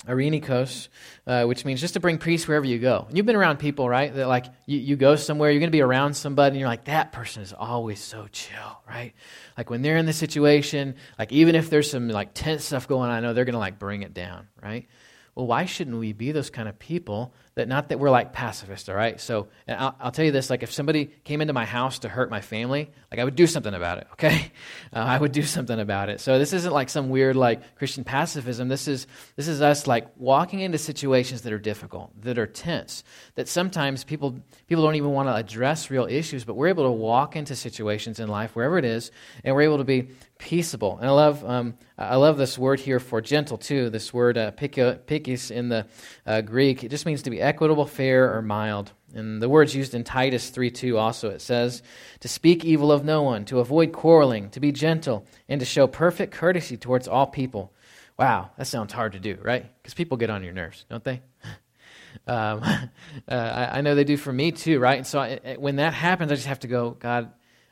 [0.06, 0.88] arenikos,
[1.26, 3.06] uh, which means just to bring peace wherever you go.
[3.08, 4.14] And you've been around people, right?
[4.14, 6.84] That like you, you go somewhere, you're going to be around somebody, and you're like,
[6.84, 9.14] that person is always so chill, right?
[9.56, 13.10] Like when they're in the situation, like even if there's some like tense stuff going
[13.10, 14.86] on, I know they're going to like bring it down, right?
[15.34, 18.86] Well, why shouldn't we be those kind of people that not that we're like pacifists,
[18.90, 19.18] all right?
[19.18, 22.30] So I'll, I'll, tell you this: like if somebody came into my house to hurt
[22.30, 24.06] my family, like I would do something about it.
[24.12, 24.52] Okay,
[24.92, 26.20] uh, I would do something about it.
[26.20, 28.68] So this isn't like some weird like Christian pacifism.
[28.68, 33.02] This is this is us like walking into situations that are difficult, that are tense,
[33.36, 36.90] that sometimes people people don't even want to address real issues, but we're able to
[36.90, 39.10] walk into situations in life wherever it is,
[39.44, 40.98] and we're able to be peaceable.
[40.98, 43.88] And I love um, I love this word here for gentle too.
[43.88, 45.86] This word uh, pikis in the
[46.26, 46.84] uh, Greek.
[46.84, 48.92] It just means to be equitable, fair, or mild.
[49.14, 51.30] And the word's used in Titus 3 2 also.
[51.30, 51.82] It says,
[52.20, 55.86] to speak evil of no one, to avoid quarreling, to be gentle, and to show
[55.86, 57.72] perfect courtesy towards all people.
[58.18, 59.66] Wow, that sounds hard to do, right?
[59.80, 61.22] Because people get on your nerves, don't they?
[62.26, 62.88] um, uh,
[63.28, 64.98] I, I, know they do for me too, right?
[64.98, 67.30] And so I, when that happens, I just have to go, God,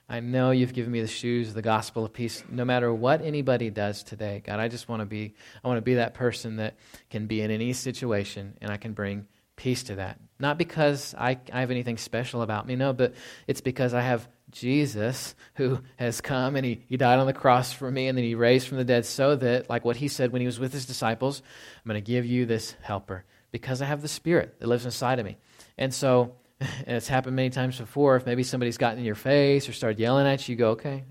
[0.09, 2.45] I know you've given me the shoes, of the gospel of peace.
[2.51, 5.83] No matter what anybody does today, God, I just want to be, I want to
[5.83, 6.77] be that person that
[7.09, 9.27] can be in any situation and I can bring
[9.57, 10.19] peace to that.
[10.39, 13.15] Not because I, I have anything special about me, no, but
[13.47, 17.73] it's because I have Jesus who has come and he, he died on the cross
[17.73, 20.33] for me and then he raised from the dead so that, like what he said
[20.33, 21.43] when he was with his disciples,
[21.85, 25.19] I'm going to give you this helper because I have the Spirit that lives inside
[25.19, 25.37] of me.
[25.79, 28.17] And so, and it's happened many times before.
[28.17, 31.05] If maybe somebody's gotten in your face or started yelling at you, you go, okay,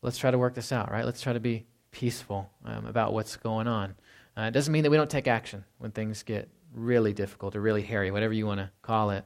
[0.00, 1.04] let's try to work this out, right?
[1.04, 3.94] Let's try to be peaceful um, about what's going on.
[4.36, 7.60] Uh, it doesn't mean that we don't take action when things get really difficult or
[7.60, 9.24] really hairy, whatever you want to call it.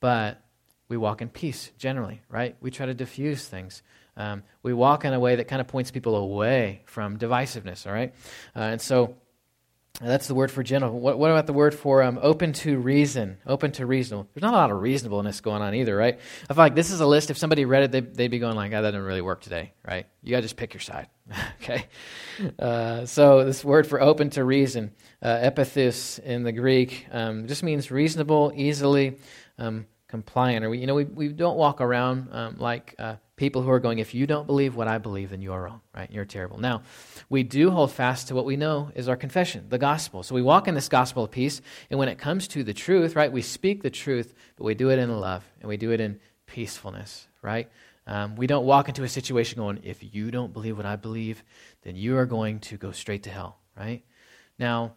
[0.00, 0.42] But
[0.88, 2.56] we walk in peace generally, right?
[2.60, 3.82] We try to diffuse things.
[4.16, 7.92] Um, we walk in a way that kind of points people away from divisiveness, all
[7.92, 8.14] right?
[8.56, 9.16] Uh, and so
[10.00, 10.98] That's the word for gentle.
[10.98, 13.38] What, what about the word for um, open to reason?
[13.46, 14.28] Open to reasonable.
[14.32, 16.20] There's not a lot of reasonableness going on either, right?
[16.48, 17.30] I feel like this is a list.
[17.30, 19.72] If somebody read it, they, they'd be going like, oh, that didn't really work today,
[19.84, 20.06] right?
[20.22, 21.08] You got to just pick your side,
[21.62, 21.86] okay?
[22.60, 27.64] Uh, so this word for open to reason, uh, epithus in the Greek, um, just
[27.64, 29.18] means reasonable, easily
[29.58, 30.64] um, compliant.
[30.64, 33.78] Or we, you know, we, we don't walk around um, like uh, people who are
[33.78, 36.10] going, if you don't believe what I believe, then you're wrong, right?
[36.10, 36.58] You're terrible.
[36.58, 36.82] Now,
[37.28, 40.22] we do hold fast to what we know is our confession, the gospel.
[40.22, 43.14] So we walk in this gospel of peace, and when it comes to the truth,
[43.14, 46.00] right, we speak the truth, but we do it in love, and we do it
[46.00, 47.70] in peacefulness, right?
[48.06, 51.44] Um, we don't walk into a situation going, if you don't believe what I believe,
[51.82, 54.02] then you are going to go straight to hell, right?
[54.58, 54.94] Now,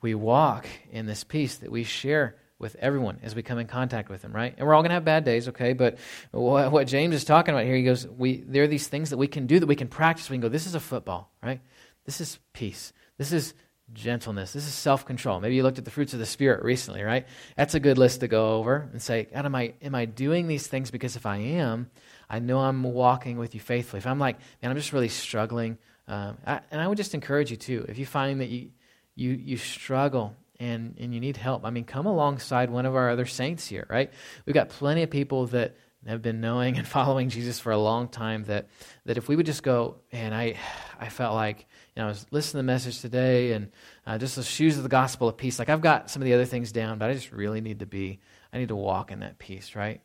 [0.00, 4.08] we walk in this peace that we share with everyone as we come in contact
[4.08, 4.54] with them, right?
[4.56, 5.74] And we're all going to have bad days, okay?
[5.74, 5.98] But
[6.30, 9.18] what, what, James is talking about here, he goes, we, there are these things that
[9.18, 10.30] we can do that we can practice.
[10.30, 11.60] We can go, this is a football, right?
[12.06, 12.94] This is peace.
[13.18, 13.52] This is
[13.92, 14.54] gentleness.
[14.54, 15.40] This is self control.
[15.40, 17.26] Maybe you looked at the fruits of the Spirit recently, right?
[17.54, 20.46] That's a good list to go over and say, God, am I, am I doing
[20.46, 21.90] these things because if I am,
[22.30, 23.98] I know I'm walking with you faithfully.
[23.98, 25.76] If I'm like, man, I'm just really struggling.
[26.08, 28.70] Um, I, and I would just encourage you too, if you find that you,
[29.16, 33.10] you, you struggle and, and you need help, I mean, come alongside one of our
[33.10, 34.10] other saints here, right?
[34.46, 38.08] We've got plenty of people that have been knowing and following Jesus for a long
[38.08, 38.68] time that,
[39.04, 40.56] that if we would just go, and I,
[40.98, 43.70] I felt like, you know, I was listening to the message today and
[44.06, 45.58] uh, just the shoes of the gospel of peace.
[45.58, 47.86] Like I've got some of the other things down, but I just really need to
[47.86, 48.20] be,
[48.52, 50.00] I need to walk in that peace, right?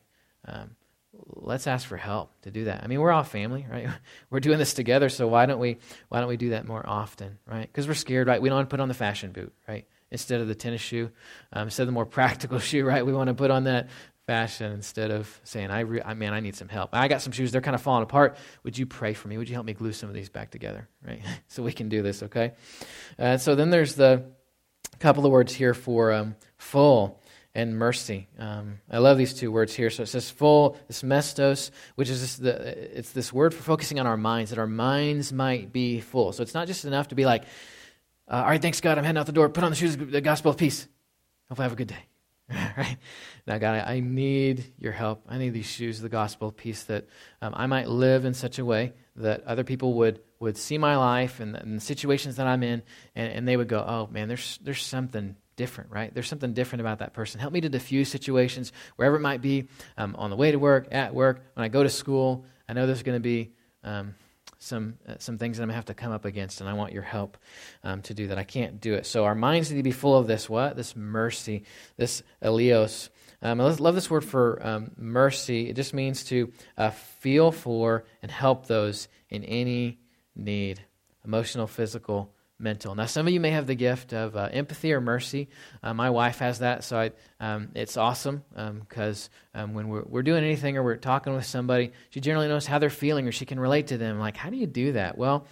[0.46, 0.76] Um,
[1.26, 2.84] let's ask for help to do that.
[2.84, 3.88] I mean, we're all family, right?
[4.30, 7.38] We're doing this together, so why don't we, why don't we do that more often,
[7.46, 7.66] right?
[7.66, 8.40] Because we're scared, right?
[8.40, 9.86] We don't want to put on the fashion boot, right?
[10.10, 11.10] Instead of the tennis shoe,
[11.52, 13.04] um, instead of the more practical shoe, right?
[13.04, 13.88] We want to put on that
[14.26, 16.90] fashion instead of saying, I, re- I man, I need some help.
[16.92, 18.36] I got some shoes, they're kind of falling apart.
[18.62, 19.38] Would you pray for me?
[19.38, 21.22] Would you help me glue some of these back together, right?
[21.48, 22.52] so we can do this, okay?
[23.18, 24.24] Uh, so then there's the
[25.00, 27.20] couple of words here for um, full
[27.54, 28.28] and mercy.
[28.38, 29.90] Um, I love these two words here.
[29.90, 33.98] So it says full, this mestos, which is this, the, it's this word for focusing
[33.98, 36.32] on our minds, that our minds might be full.
[36.32, 37.44] So it's not just enough to be like,
[38.30, 38.96] uh, all right, thanks, God.
[38.96, 39.48] I'm heading out the door.
[39.48, 40.86] Put on the shoes of the gospel of peace.
[41.48, 42.04] Hopefully, have a good day.
[42.76, 42.96] right?
[43.46, 45.24] Now, God, I need your help.
[45.28, 47.06] I need these shoes of the gospel of peace that
[47.42, 50.96] um, I might live in such a way that other people would, would see my
[50.96, 52.82] life and, and the situations that I'm in,
[53.14, 56.14] and, and they would go, oh, man, there's, there's something different, right?
[56.14, 57.40] There's something different about that person.
[57.40, 60.88] Help me to diffuse situations wherever it might be um, on the way to work,
[60.92, 62.44] at work, when I go to school.
[62.68, 63.50] I know there's going to be
[63.84, 64.14] um,
[64.60, 66.92] some uh, some things that I'm gonna have to come up against, and I want
[66.92, 67.36] your help
[67.82, 68.38] um, to do that.
[68.38, 69.06] I can't do it.
[69.06, 70.76] So our minds need to be full of this what?
[70.76, 71.64] This mercy,
[71.96, 73.08] this elios.
[73.42, 75.70] Um, I love this word for um, mercy.
[75.70, 79.98] It just means to uh, feel for and help those in any
[80.36, 80.84] need,
[81.24, 82.94] emotional, physical, mental.
[82.94, 85.48] Now, some of you may have the gift of uh, empathy or mercy.
[85.82, 90.04] Uh, my wife has that, so I, um, it's awesome because um, um, when we're,
[90.06, 93.32] we're, doing anything or we're talking with somebody, she generally knows how they're feeling or
[93.32, 94.18] she can relate to them.
[94.18, 95.16] Like, how do you do that?
[95.16, 95.46] Well,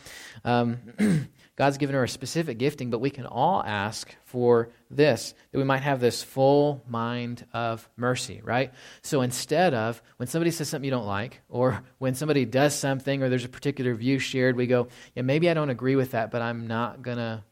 [0.45, 5.59] um, God's given her a specific gifting, but we can all ask for this that
[5.59, 8.73] we might have this full mind of mercy, right?
[9.03, 13.23] So instead of when somebody says something you don't like, or when somebody does something,
[13.23, 16.31] or there's a particular view shared, we go, yeah, maybe I don't agree with that,
[16.31, 17.45] but I'm not gonna.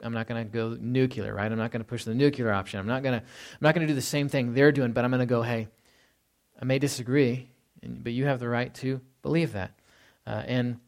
[0.00, 1.50] I'm not going to go nuclear, right?
[1.50, 2.78] I'm not going to push the nuclear option.
[2.78, 3.26] I'm not going to.
[3.26, 5.42] I'm not going to do the same thing they're doing, but I'm going to go.
[5.42, 5.66] Hey,
[6.62, 7.50] I may disagree,
[7.82, 9.72] but you have the right to believe that.
[10.24, 10.78] Uh, and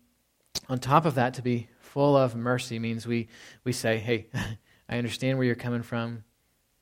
[0.68, 3.28] on top of that, to be full of mercy means we,
[3.64, 4.28] we say, hey,
[4.90, 6.24] I understand where you're coming from.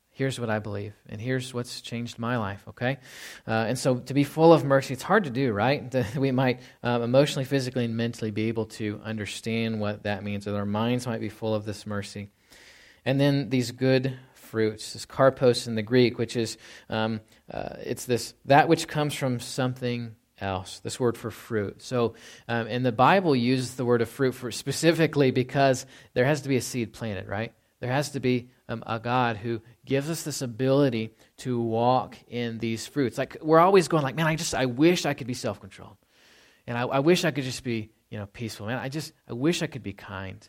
[0.09, 2.97] Here's what I believe, and here's what's changed my life, okay?
[3.47, 5.95] Uh, and so to be full of mercy, it's hard to do, right?
[6.17, 10.57] we might um, emotionally, physically, and mentally be able to understand what that means, or
[10.57, 12.31] our minds might be full of this mercy.
[13.05, 16.57] And then these good fruits, this karpos in the Greek, which is
[16.89, 20.79] um, uh, it's this that which comes from something else.
[20.79, 21.81] This word for fruit.
[21.81, 22.15] So,
[22.47, 26.49] um, and the Bible uses the word of fruit for specifically because there has to
[26.49, 27.53] be a seed planted, right?
[27.79, 32.59] There has to be um, a God who gives us this ability to walk in
[32.59, 33.17] these fruits.
[33.17, 35.97] Like we're always going, like, man, I just, I wish I could be self-controlled,
[36.67, 38.67] and I, I wish I could just be, you know, peaceful.
[38.67, 40.47] Man, I just, I wish I could be kind.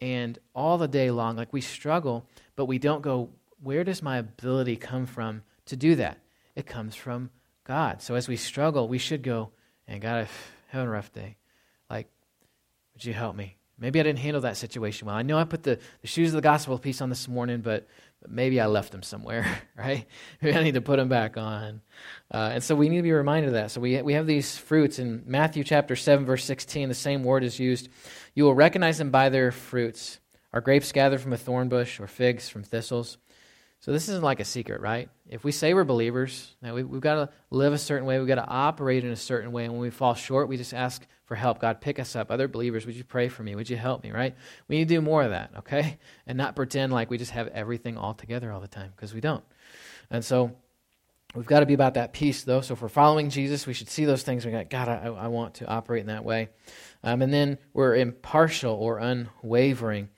[0.00, 2.26] And all the day long, like we struggle,
[2.56, 3.30] but we don't go,
[3.62, 6.18] where does my ability come from to do that?
[6.54, 7.30] It comes from
[7.64, 8.02] God.
[8.02, 9.52] So as we struggle, we should go,
[9.86, 11.36] and God, I've had a rough day.
[11.88, 12.08] Like,
[12.94, 13.56] would you help me?
[13.78, 15.16] Maybe I didn't handle that situation well.
[15.16, 17.86] I know I put the, the shoes of the gospel peace on this morning, but,
[18.22, 20.06] but maybe I left them somewhere, right?
[20.40, 21.82] Maybe I need to put them back on.
[22.32, 23.70] Uh, and so we need to be reminded of that.
[23.70, 24.98] So we, we have these fruits.
[24.98, 27.90] In Matthew chapter 7, verse 16, the same word is used.
[28.34, 30.20] You will recognize them by their fruits.
[30.54, 33.18] Are grapes gathered from a thorn bush or figs from thistles?
[33.86, 35.08] So this isn't like a secret, right?
[35.28, 38.34] If we say we're believers, we, have got to live a certain way, we've got
[38.34, 41.36] to operate in a certain way, and when we fall short, we just ask for
[41.36, 41.60] help.
[41.60, 42.32] God, pick us up.
[42.32, 43.54] Other believers, would you pray for me?
[43.54, 44.34] Would you help me, right?
[44.66, 45.98] We need to do more of that, okay?
[46.26, 49.20] And not pretend like we just have everything all together all the time, because we
[49.20, 49.44] don't.
[50.10, 50.56] And so
[51.36, 52.62] we've got to be about that peace, though.
[52.62, 54.44] So if we're following Jesus, we should see those things.
[54.44, 56.48] We got, God, I, I want to operate in that way.
[57.04, 60.08] Um, and then we're impartial or unwavering.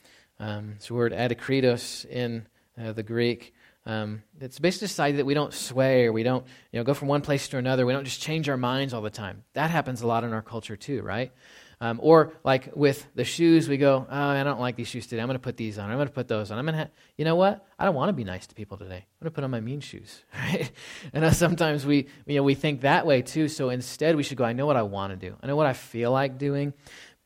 [0.41, 2.47] Um, it's the word adikritos in
[2.83, 3.53] uh, the Greek.
[3.89, 7.09] Um, it's basically idea that we don't sway or we don't you know, go from
[7.09, 7.87] one place to another.
[7.87, 9.45] We don't just change our minds all the time.
[9.55, 11.33] That happens a lot in our culture too, right?
[11.81, 15.23] Um, or like with the shoes, we go, oh, I don't like these shoes today.
[15.23, 15.89] I'm going to put these on.
[15.89, 16.59] I'm going to put those on.
[16.59, 17.65] I'm going to, you know what?
[17.79, 18.97] I don't want to be nice to people today.
[18.97, 20.71] I'm going to put on my mean shoes, right?
[21.15, 23.49] and sometimes we, you know, we think that way too.
[23.49, 25.35] So instead, we should go, I know what I want to do.
[25.43, 26.75] I know what I feel like doing,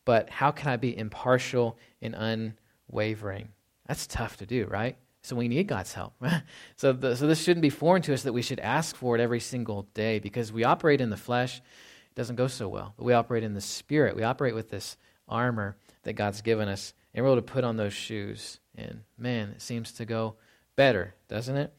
[0.05, 3.49] but how can I be impartial and unwavering?
[3.89, 4.97] That's tough to do, right?
[5.23, 6.15] So we need God's help.
[6.77, 9.21] so, the, so this shouldn't be foreign to us that we should ask for it
[9.21, 11.59] every single day because we operate in the flesh.
[11.59, 12.95] It doesn't go so well.
[12.97, 14.17] But we operate in the spirit.
[14.17, 14.97] We operate with this
[15.29, 16.93] armor that God's given us.
[17.15, 18.59] And we're able to put on those shoes.
[18.77, 20.35] And man, it seems to go
[20.75, 21.73] better, doesn't it?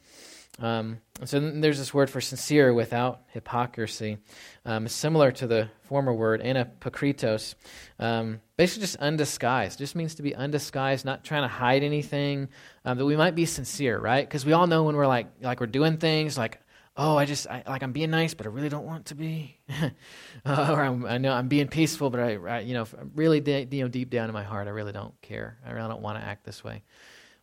[0.60, 4.18] Um, so there's this word for sincere without hypocrisy,
[4.66, 7.56] um, similar to the former word anapokritos.
[7.98, 9.80] Um, basically, just undisguised.
[9.80, 12.50] Just means to be undisguised, not trying to hide anything.
[12.86, 14.28] Um, that we might be sincere, right?
[14.28, 16.60] Because we all know when we're like like we're doing things like,
[16.96, 19.58] oh, I just I, like I'm being nice, but I really don't want to be,
[19.70, 19.90] uh,
[20.72, 22.86] or I'm, i know I'm being peaceful, but I, I you know
[23.16, 25.58] really de- you know deep down in my heart, I really don't care.
[25.66, 26.84] I really don't want to act this way.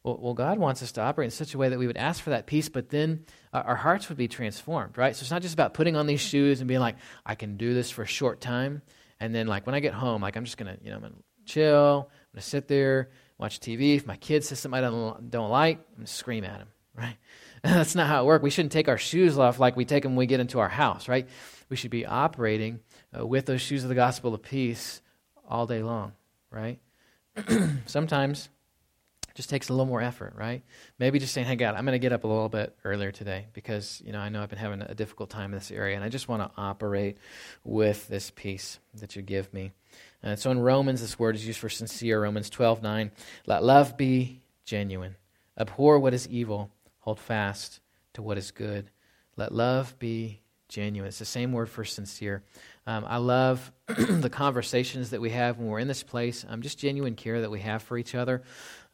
[0.02, 2.22] Well, well, God wants us to operate in such a way that we would ask
[2.22, 5.14] for that peace, but then our hearts would be transformed, right?
[5.14, 7.74] So it's not just about putting on these shoes and being like, I can do
[7.74, 8.80] this for a short time,
[9.18, 11.14] and then like when I get home, like I'm just gonna, you know, I'm gonna
[11.44, 13.96] chill, I'm gonna sit there, watch TV.
[13.96, 17.16] If my kid says something I don't, don't like, I'm gonna scream at him, right?
[17.62, 18.42] That's not how it works.
[18.42, 20.68] We shouldn't take our shoes off like we take them when we get into our
[20.70, 21.28] house, right?
[21.68, 22.80] We should be operating
[23.18, 25.02] uh, with those shoes of the gospel of peace
[25.46, 26.12] all day long,
[26.50, 26.78] right?
[27.86, 28.48] Sometimes
[29.34, 30.62] just takes a little more effort, right?
[30.98, 33.46] Maybe just saying, hey, God, I'm going to get up a little bit earlier today
[33.52, 36.04] because, you know, I know I've been having a difficult time in this area and
[36.04, 37.18] I just want to operate
[37.64, 39.72] with this peace that you give me.
[40.22, 42.22] And so in Romans, this word is used for sincere.
[42.22, 43.10] Romans 12, 9.
[43.46, 45.16] Let love be genuine.
[45.58, 46.70] Abhor what is evil.
[47.00, 47.80] Hold fast
[48.14, 48.90] to what is good.
[49.36, 51.08] Let love be genuine.
[51.08, 52.42] It's the same word for sincere.
[52.86, 56.46] Um, I love the conversations that we have when we're in this place.
[56.48, 58.42] Um, just genuine care that we have for each other.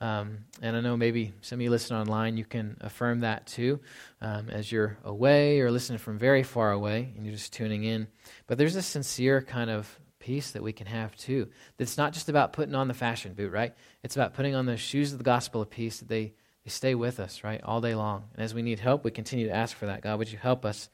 [0.00, 3.80] Um, and I know maybe some of you listen online, you can affirm that too
[4.20, 8.06] um, as you're away or listening from very far away and you're just tuning in.
[8.46, 11.48] But there's a sincere kind of peace that we can have too.
[11.78, 13.74] That's not just about putting on the fashion boot, right?
[14.02, 16.94] It's about putting on the shoes of the gospel of peace that they, they stay
[16.94, 18.24] with us, right, all day long.
[18.34, 20.02] And as we need help, we continue to ask for that.
[20.02, 20.90] God, would you help us?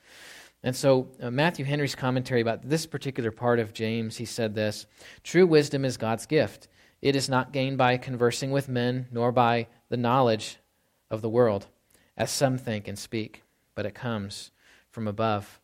[0.63, 4.87] And so, uh, Matthew Henry's commentary about this particular part of James, he said this
[5.25, 6.69] True wisdom is God's gift.
[7.03, 10.59] It is not gained by conversing with men, nor by the knowledge
[11.11, 11.67] of the world,
[12.17, 13.43] as some think and speak,
[13.75, 14.53] but it comes
[14.91, 15.61] from above.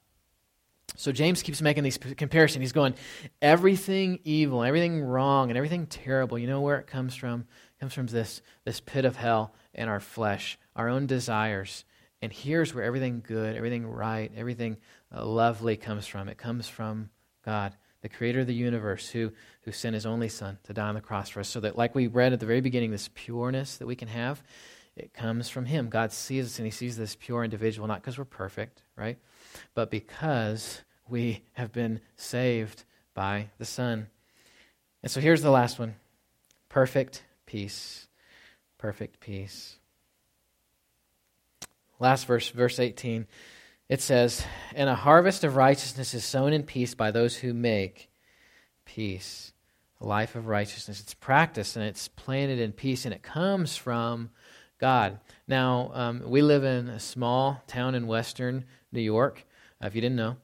[0.96, 2.62] So James keeps making these comparisons.
[2.62, 2.94] He's going,
[3.40, 7.42] everything evil, everything wrong, and everything terrible, you know where it comes from?
[7.76, 11.84] It comes from this, this pit of hell in our flesh, our own desires.
[12.20, 14.78] And here's where everything good, everything right, everything
[15.14, 16.28] uh, lovely comes from.
[16.28, 17.10] It comes from
[17.44, 19.32] God, the creator of the universe, who,
[19.68, 21.48] who sent his only son to die on the cross for us.
[21.50, 24.42] So that, like we read at the very beginning, this pureness that we can have,
[24.96, 25.90] it comes from him.
[25.90, 29.18] God sees us and he sees this pure individual, not because we're perfect, right?
[29.74, 34.06] But because we have been saved by the Son.
[35.02, 35.96] And so here's the last one
[36.70, 38.08] perfect peace.
[38.78, 39.76] Perfect peace.
[42.00, 43.26] Last verse, verse 18,
[43.90, 44.42] it says,
[44.74, 48.08] And a harvest of righteousness is sown in peace by those who make
[48.86, 49.52] peace.
[50.00, 51.00] A life of righteousness.
[51.00, 54.30] It's practiced and it's planted in peace, and it comes from
[54.78, 55.18] God.
[55.48, 59.44] Now, um, we live in a small town in western New York,
[59.82, 60.36] uh, if you didn't know.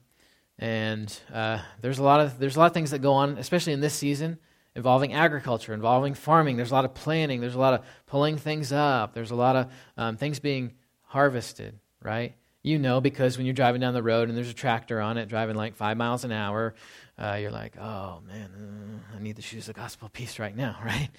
[0.59, 3.73] And uh, there's, a lot of, there's a lot of things that go on, especially
[3.73, 4.37] in this season,
[4.75, 6.57] involving agriculture, involving farming.
[6.57, 9.55] There's a lot of planning, there's a lot of pulling things up, there's a lot
[9.55, 12.35] of um, things being harvested, right?
[12.61, 15.29] You know because when you're driving down the road and there's a tractor on it
[15.29, 16.73] driving like five miles an hour,
[17.17, 20.77] uh, you're like, oh man, uh, I need the shoes of gospel peace right now,
[20.85, 21.09] right?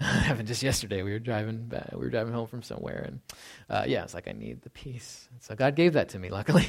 [0.00, 1.02] happened just yesterday.
[1.02, 3.20] We were driving back, we were driving home from somewhere, and
[3.70, 5.28] uh, yeah, it's like I need the peace.
[5.30, 6.30] And so God gave that to me.
[6.34, 6.66] Luckily,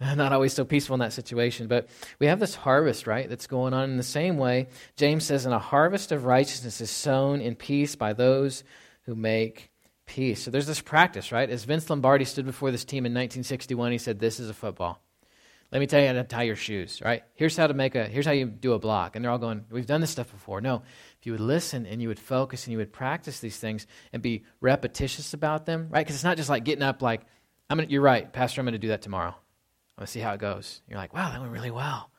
[0.00, 3.28] not always so peaceful in that situation, but we have this harvest, right?
[3.28, 4.68] That's going on in the same way.
[4.96, 8.64] James says, "And a harvest of righteousness is sown in peace by those
[9.02, 9.70] who make
[10.06, 10.42] peace.
[10.42, 11.48] So there's this practice, right?
[11.48, 15.00] As Vince Lombardi stood before this team in 1961, he said, This is a football.
[15.72, 17.24] Let me tell you how to tie your shoes, right?
[17.34, 19.16] Here's how to make a, here's how you do a block.
[19.16, 20.60] And they're all going, We've done this stuff before.
[20.60, 20.82] No,
[21.18, 24.22] if you would listen and you would focus and you would practice these things and
[24.22, 26.04] be repetitious about them, right?
[26.04, 27.22] Because it's not just like getting up, like,
[27.70, 29.30] I'm gonna, you're right, Pastor, I'm going to do that tomorrow.
[29.30, 30.82] I'm going to see how it goes.
[30.86, 32.10] You're like, wow, that went really well.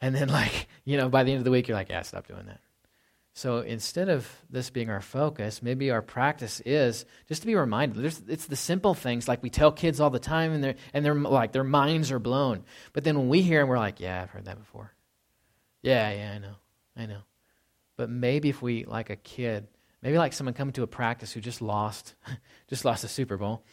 [0.00, 2.26] And then, like, you know, by the end of the week, you're like, yeah, stop
[2.26, 2.60] doing that.
[3.40, 8.04] So instead of this being our focus, maybe our practice is just to be reminded.
[8.28, 11.14] It's the simple things like we tell kids all the time, and they're and they're
[11.14, 12.64] like their minds are blown.
[12.92, 14.92] But then when we hear them, we're like, "Yeah, I've heard that before."
[15.80, 16.54] Yeah, yeah, I know,
[16.94, 17.22] I know.
[17.96, 19.68] But maybe if we like a kid,
[20.02, 22.16] maybe like someone coming to a practice who just lost,
[22.68, 23.64] just lost a Super Bowl,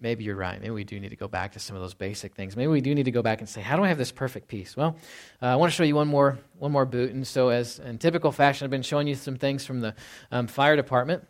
[0.00, 0.60] maybe you're right.
[0.60, 2.56] Maybe we do need to go back to some of those basic things.
[2.56, 4.48] Maybe we do need to go back and say, how do I have this perfect
[4.48, 4.76] peace?
[4.76, 4.96] Well,
[5.42, 7.12] uh, I want to show you one more one more boot.
[7.12, 9.94] And so, as in typical fashion, I've been showing you some things from the
[10.30, 11.24] um, fire department.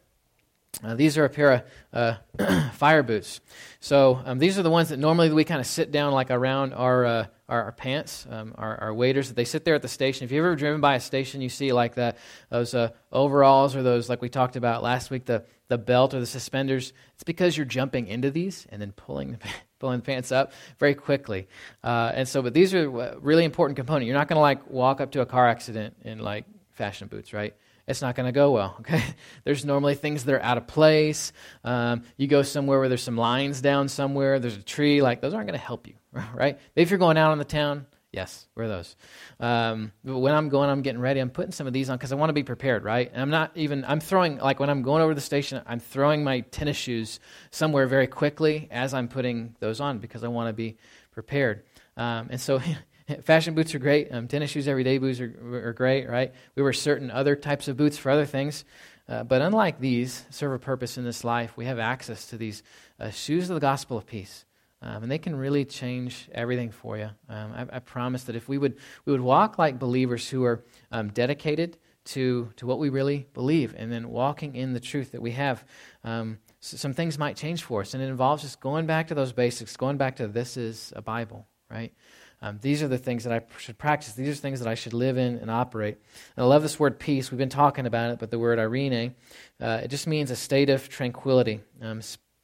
[0.83, 3.41] Uh, these are a pair of uh, fire boots.
[3.81, 6.73] So um, these are the ones that normally we kind of sit down like around
[6.73, 9.33] our uh, our, our, pants, um, our, our waiters.
[9.33, 10.25] They sit there at the station.
[10.25, 12.19] If you've ever driven by a station, you see like that
[12.51, 16.21] those uh, overalls or those like we talked about last week, the the belt or
[16.21, 16.93] the suspenders.
[17.15, 19.39] It's because you're jumping into these and then pulling the,
[19.79, 21.47] pulling the pants up very quickly.
[21.85, 24.07] Uh, and so, but these are a really important component.
[24.07, 27.33] You're not going to like walk up to a car accident in like fashion boots,
[27.33, 27.55] right?
[27.89, 28.77] It's not going to go well.
[28.89, 29.03] Okay,
[29.45, 31.33] there's normally things that are out of place.
[31.65, 34.39] Um, you go somewhere where there's some lines down somewhere.
[34.39, 35.03] There's a tree.
[35.03, 35.95] Like those aren't going to help you,
[36.35, 36.59] right?
[36.77, 38.97] If you're going out on the town, yes, wear those.
[39.41, 41.21] Um, but when I'm going, I'm getting ready.
[41.21, 43.11] I'm putting some of these on because I want to be prepared, right?
[43.13, 43.85] And I'm not even.
[43.85, 47.21] I'm throwing like when I'm going over the station, I'm throwing my tennis shoes
[47.51, 50.79] somewhere very quickly as I'm putting those on because I want to be
[51.13, 51.65] prepared.
[51.97, 52.61] Um, and so
[53.23, 54.13] Fashion boots are great.
[54.13, 56.33] Um, tennis shoes, everyday boots are, are, great, right?
[56.55, 58.65] We wear certain other types of boots for other things.
[59.09, 62.63] Uh, but unlike these, serve a purpose in this life, we have access to these
[63.01, 64.45] uh, shoes of the gospel of peace.
[64.83, 67.11] Um, and they can really change everything for you.
[67.29, 70.63] Um, I, I, promise that if we would, we would walk like believers who are
[70.93, 75.21] um, dedicated to, to what we really believe and then walking in the truth that
[75.21, 75.65] we have,
[76.05, 77.95] um, so some things might change for us.
[77.95, 81.03] And it involves just going back to those basics, going back to this is a
[81.03, 81.93] Bible, right?
[82.41, 84.13] Um, these are the things that I should practice.
[84.13, 85.99] These are things that I should live in and operate.
[86.37, 87.31] And I love this word peace.
[87.31, 89.15] We've been talking about it, but the word irene,
[89.61, 92.01] uh, it just means a state of tranquility, um,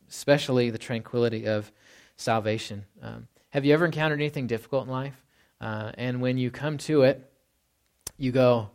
[0.09, 1.71] especially the tranquility of
[2.17, 2.85] salvation.
[3.03, 5.25] Um, have you ever encountered anything difficult in life?
[5.61, 7.31] Uh, and when you come to it,
[8.19, 8.71] you go,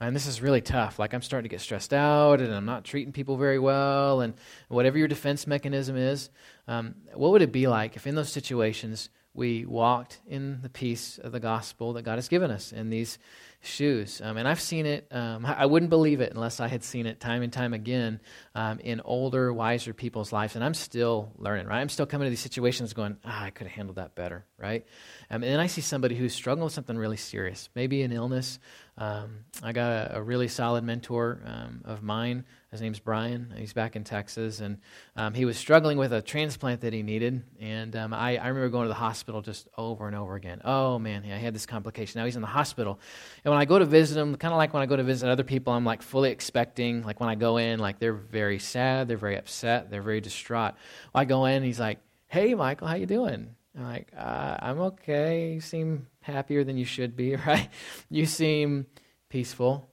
[0.00, 1.00] and this is really tough.
[1.00, 4.34] Like I'm starting to get stressed out, and I'm not treating people very well, and
[4.68, 6.30] whatever your defense mechanism is,
[6.68, 11.18] um, what would it be like if in those situations we walked in the peace
[11.18, 13.18] of the gospel that God has given us in these
[13.62, 14.20] shoes.
[14.24, 17.20] Um, and I've seen it, um, I wouldn't believe it unless I had seen it
[17.20, 18.20] time and time again
[18.54, 20.56] um, in older, wiser people's lives.
[20.56, 21.80] And I'm still learning, right?
[21.80, 24.84] I'm still coming to these situations going, ah, I could have handled that better, right?
[25.30, 28.58] Um, and then I see somebody who's struggling with something really serious, maybe an illness.
[28.96, 33.52] Um, I got a, a, really solid mentor um, of mine his name's Brian.
[33.56, 34.78] He's back in Texas, and
[35.16, 37.42] um, he was struggling with a transplant that he needed.
[37.58, 40.60] And um, I, I, remember going to the hospital just over and over again.
[40.64, 42.20] Oh man, I had this complication.
[42.20, 43.00] Now he's in the hospital,
[43.44, 45.28] and when I go to visit him, kind of like when I go to visit
[45.28, 47.02] other people, I'm like fully expecting.
[47.02, 50.74] Like when I go in, like they're very sad, they're very upset, they're very distraught.
[51.12, 51.98] Well, I go in, and he's like,
[52.28, 55.54] "Hey, Michael, how you doing?" I'm like, uh, "I'm okay.
[55.54, 57.68] You seem happier than you should be, right?
[58.10, 58.86] You seem
[59.28, 59.89] peaceful."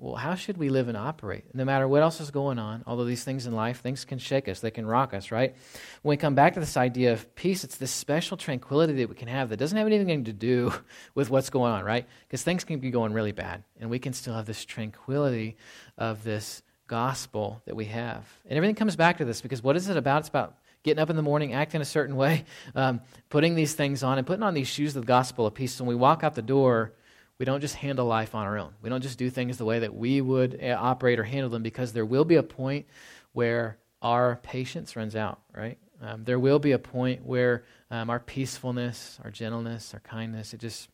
[0.00, 1.44] Well, how should we live and operate?
[1.54, 4.48] No matter what else is going on, although these things in life, things can shake
[4.48, 5.54] us, they can rock us, right?
[6.00, 9.14] When we come back to this idea of peace, it's this special tranquility that we
[9.14, 10.72] can have that doesn't have anything to do
[11.14, 12.06] with what's going on, right?
[12.26, 15.58] Because things can be going really bad, and we can still have this tranquility
[15.98, 18.24] of this gospel that we have.
[18.46, 20.20] And everything comes back to this because what is it about?
[20.20, 24.02] It's about getting up in the morning, acting a certain way, um, putting these things
[24.02, 25.74] on, and putting on these shoes of the gospel of peace.
[25.74, 26.94] So when we walk out the door,
[27.40, 28.74] we don't just handle life on our own.
[28.82, 31.62] We don't just do things the way that we would eh, operate or handle them
[31.62, 32.84] because there will be a point
[33.32, 35.78] where our patience runs out, right?
[36.02, 40.60] Um, there will be a point where um, our peacefulness, our gentleness, our kindness, it
[40.60, 40.90] just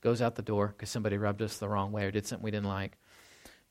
[0.00, 2.52] goes out the door because somebody rubbed us the wrong way or did something we
[2.52, 2.92] didn't like.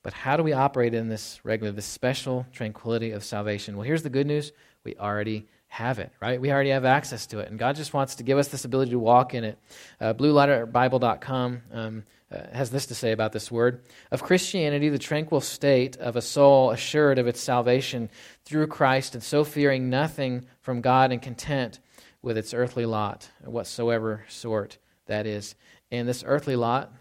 [0.03, 3.77] But how do we operate in this regular, this special tranquility of salvation?
[3.77, 4.51] Well, here's the good news
[4.83, 6.39] we already have it, right?
[6.39, 7.49] We already have access to it.
[7.49, 9.57] And God just wants to give us this ability to walk in it.
[9.99, 15.39] Uh, BlueLetterBible.com um, uh, has this to say about this word of Christianity, the tranquil
[15.39, 18.09] state of a soul assured of its salvation
[18.43, 21.79] through Christ, and so fearing nothing from God and content
[22.21, 25.55] with its earthly lot, whatsoever sort that is.
[25.91, 26.91] And this earthly lot,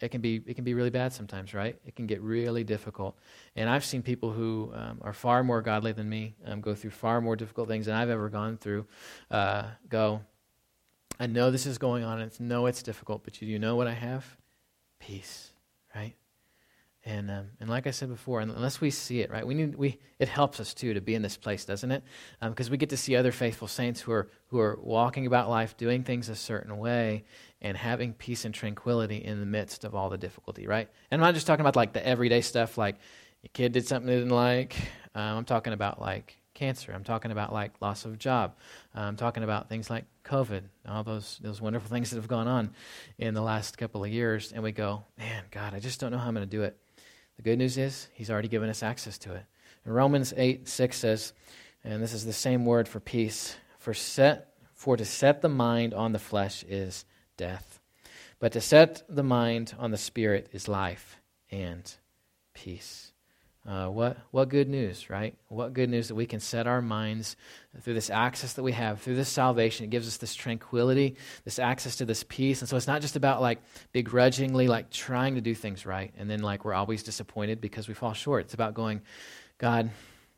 [0.00, 1.78] it can be it can be really bad sometimes, right?
[1.86, 3.16] It can get really difficult.
[3.56, 6.90] And I've seen people who um, are far more godly than me um, go through
[6.90, 8.86] far more difficult things than I've ever gone through.
[9.30, 10.20] Uh, go,
[11.18, 13.76] I know this is going on, and I know it's difficult, but you, you know
[13.76, 14.36] what I have?
[15.06, 15.50] Peace,
[15.94, 16.14] right?
[17.04, 19.98] And um, and like I said before, unless we see it, right, we need we
[20.18, 22.02] it helps us too to be in this place, doesn't it?
[22.40, 25.50] Because um, we get to see other faithful saints who are who are walking about
[25.50, 27.24] life, doing things a certain way,
[27.60, 30.88] and having peace and tranquility in the midst of all the difficulty, right?
[31.10, 32.96] And I'm not just talking about like the everyday stuff, like
[33.42, 34.74] your kid did something they didn't like.
[35.14, 36.92] Um, I'm talking about like cancer.
[36.92, 38.56] I'm talking about like loss of job.
[38.94, 42.70] I'm talking about things like COVID, all those those wonderful things that have gone on
[43.18, 46.18] in the last couple of years, and we go, man, God, I just don't know
[46.18, 46.76] how I'm going to do it.
[47.36, 49.44] The good news is He's already given us access to it.
[49.84, 51.32] And Romans 8 6 says,
[51.84, 55.94] and this is the same word for peace, for set for to set the mind
[55.94, 57.06] on the flesh is
[57.36, 57.80] death,
[58.38, 61.20] but to set the mind on the spirit is life
[61.50, 61.94] and
[62.52, 63.13] peace.
[63.66, 65.34] Uh, what, what good news, right?
[65.48, 67.34] What good news that we can set our minds
[67.80, 69.84] through this access that we have, through this salvation.
[69.84, 72.60] It gives us this tranquility, this access to this peace.
[72.60, 73.62] And so it's not just about like
[73.92, 77.94] begrudgingly like trying to do things right and then like we're always disappointed because we
[77.94, 78.44] fall short.
[78.44, 79.00] It's about going,
[79.56, 79.90] God,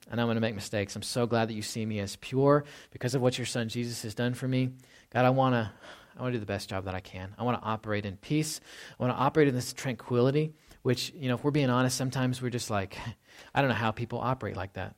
[0.09, 0.95] I I'm going to make mistakes.
[0.95, 4.03] I'm so glad that you see me as pure because of what your son Jesus
[4.03, 4.70] has done for me.
[5.12, 5.72] God, I want to
[6.16, 7.35] I want to do the best job that I can.
[7.37, 8.61] I want to operate in peace.
[8.99, 10.55] I want to operate in this tranquility
[10.87, 12.97] which, you know, if we're being honest, sometimes we're just like,
[13.55, 14.95] I don't know how people operate like that.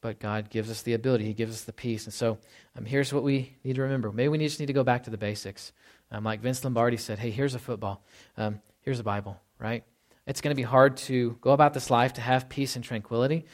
[0.00, 2.06] But God gives us the ability, He gives us the peace.
[2.06, 2.38] And so
[2.76, 4.10] um, here's what we need to remember.
[4.10, 5.70] Maybe we just need to go back to the basics.
[6.10, 8.04] Um, like Vince Lombardi said, hey, here's a football,
[8.36, 9.84] um, here's a Bible, right?
[10.26, 13.44] It's going to be hard to go about this life to have peace and tranquility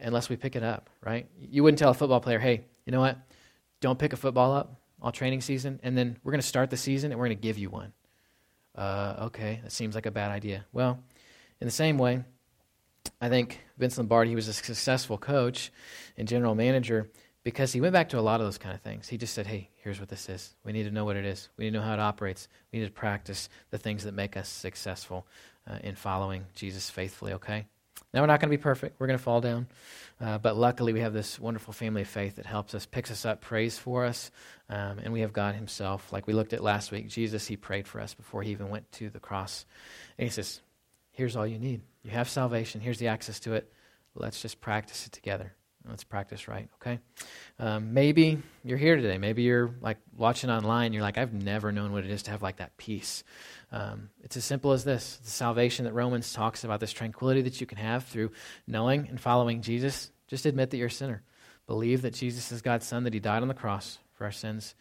[0.00, 1.28] unless we pick it up, right?
[1.40, 3.16] You wouldn't tell a football player, hey, you know what?
[3.80, 6.76] Don't pick a football up all training season, and then we're going to start the
[6.76, 7.92] season and we're going to give you one
[8.76, 10.64] uh, okay, that seems like a bad idea.
[10.72, 10.98] Well,
[11.60, 12.22] in the same way,
[13.20, 15.72] I think Vince Lombardi, he was a successful coach
[16.16, 17.10] and general manager
[17.44, 19.08] because he went back to a lot of those kind of things.
[19.08, 20.54] He just said, hey, here's what this is.
[20.64, 21.48] We need to know what it is.
[21.56, 22.48] We need to know how it operates.
[22.72, 25.26] We need to practice the things that make us successful
[25.66, 27.66] uh, in following Jesus faithfully, okay?
[28.16, 28.98] Now, we're not going to be perfect.
[28.98, 29.66] We're going to fall down.
[30.18, 33.26] Uh, but luckily, we have this wonderful family of faith that helps us, picks us
[33.26, 34.30] up, prays for us,
[34.70, 36.14] um, and we have God Himself.
[36.14, 38.90] Like we looked at last week, Jesus, He prayed for us before He even went
[38.92, 39.66] to the cross.
[40.16, 40.62] And He says,
[41.12, 41.82] Here's all you need.
[42.04, 43.70] You have salvation, here's the access to it.
[44.14, 45.52] Let's just practice it together.
[45.88, 46.98] Let's practice right, okay?
[47.58, 49.18] Um, maybe you're here today.
[49.18, 50.92] Maybe you're like watching online.
[50.92, 53.22] You're like, I've never known what it is to have like that peace.
[53.72, 57.60] Um, it's as simple as this the salvation that Romans talks about, this tranquility that
[57.60, 58.32] you can have through
[58.66, 60.10] knowing and following Jesus.
[60.28, 61.22] Just admit that you're a sinner.
[61.66, 64.74] Believe that Jesus is God's Son, that He died on the cross for our sins,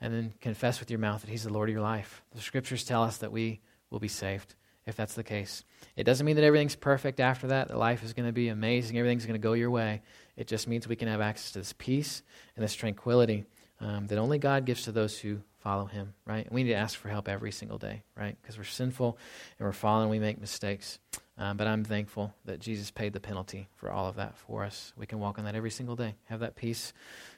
[0.00, 2.22] and then confess with your mouth that He's the Lord of your life.
[2.34, 4.54] The scriptures tell us that we will be saved
[4.86, 5.64] if that's the case.
[5.96, 8.98] It doesn't mean that everything's perfect after that, that life is going to be amazing,
[8.98, 10.02] everything's going to go your way.
[10.40, 12.22] It just means we can have access to this peace
[12.56, 13.44] and this tranquility
[13.78, 16.46] um, that only God gives to those who follow Him, right?
[16.46, 18.38] And we need to ask for help every single day, right?
[18.40, 19.18] Because we're sinful
[19.58, 20.98] and we're fallen, we make mistakes.
[21.40, 24.92] Um, but I'm thankful that Jesus paid the penalty for all of that for us.
[24.94, 26.92] We can walk in that every single day, have that peace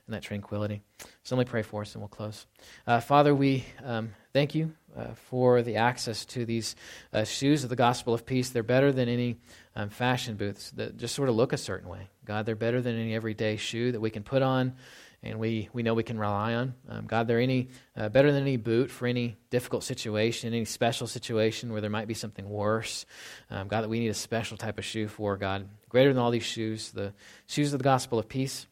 [0.08, 0.82] and that tranquility.
[1.22, 2.46] So let me pray for us and we'll close.
[2.84, 6.74] Uh, Father, we um, thank you uh, for the access to these
[7.12, 8.50] uh, shoes of the gospel of peace.
[8.50, 9.36] They're better than any
[9.76, 12.08] um, fashion booths that just sort of look a certain way.
[12.24, 14.74] God, they're better than any everyday shoe that we can put on
[15.22, 16.74] and we, we know we can rely on.
[16.88, 21.06] Um, God, they're any uh, better than any boot for any difficult situation, any special
[21.06, 23.06] situation where there might be something worse.
[23.48, 26.32] Um, God, that we need a special type of shoe for, God, greater than all
[26.32, 27.12] these shoes, the
[27.46, 28.66] shoes of the gospel of peace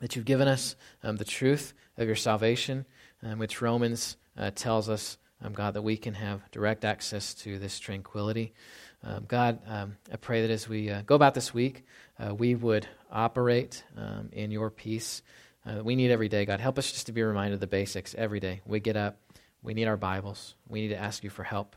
[0.00, 2.86] that you've given us, um, the truth of your salvation,
[3.22, 7.58] um, which Romans uh, tells us, um, God, that we can have direct access to
[7.58, 8.54] this tranquility.
[9.02, 11.84] Um, God, I pray that as we uh, go about this week,
[12.18, 13.84] uh, we would operate
[14.32, 15.22] in your peace
[15.66, 16.44] uh, we need every day.
[16.44, 18.60] God, help us just to be reminded of the basics every day.
[18.66, 19.18] We get up,
[19.62, 21.76] we need our Bibles, we need to ask you for help.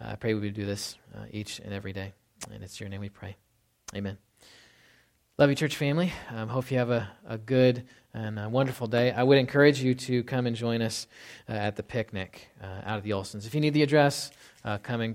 [0.00, 2.12] Uh, I pray we would do this uh, each and every day.
[2.52, 3.36] And it's your name we pray.
[3.94, 4.18] Amen.
[5.38, 6.12] Love you, church family.
[6.28, 9.10] Um, hope you have a, a good and a wonderful day.
[9.10, 11.06] I would encourage you to come and join us
[11.48, 13.46] uh, at the picnic uh, out of the Olsons.
[13.46, 14.30] If you need the address,
[14.66, 15.08] uh, come and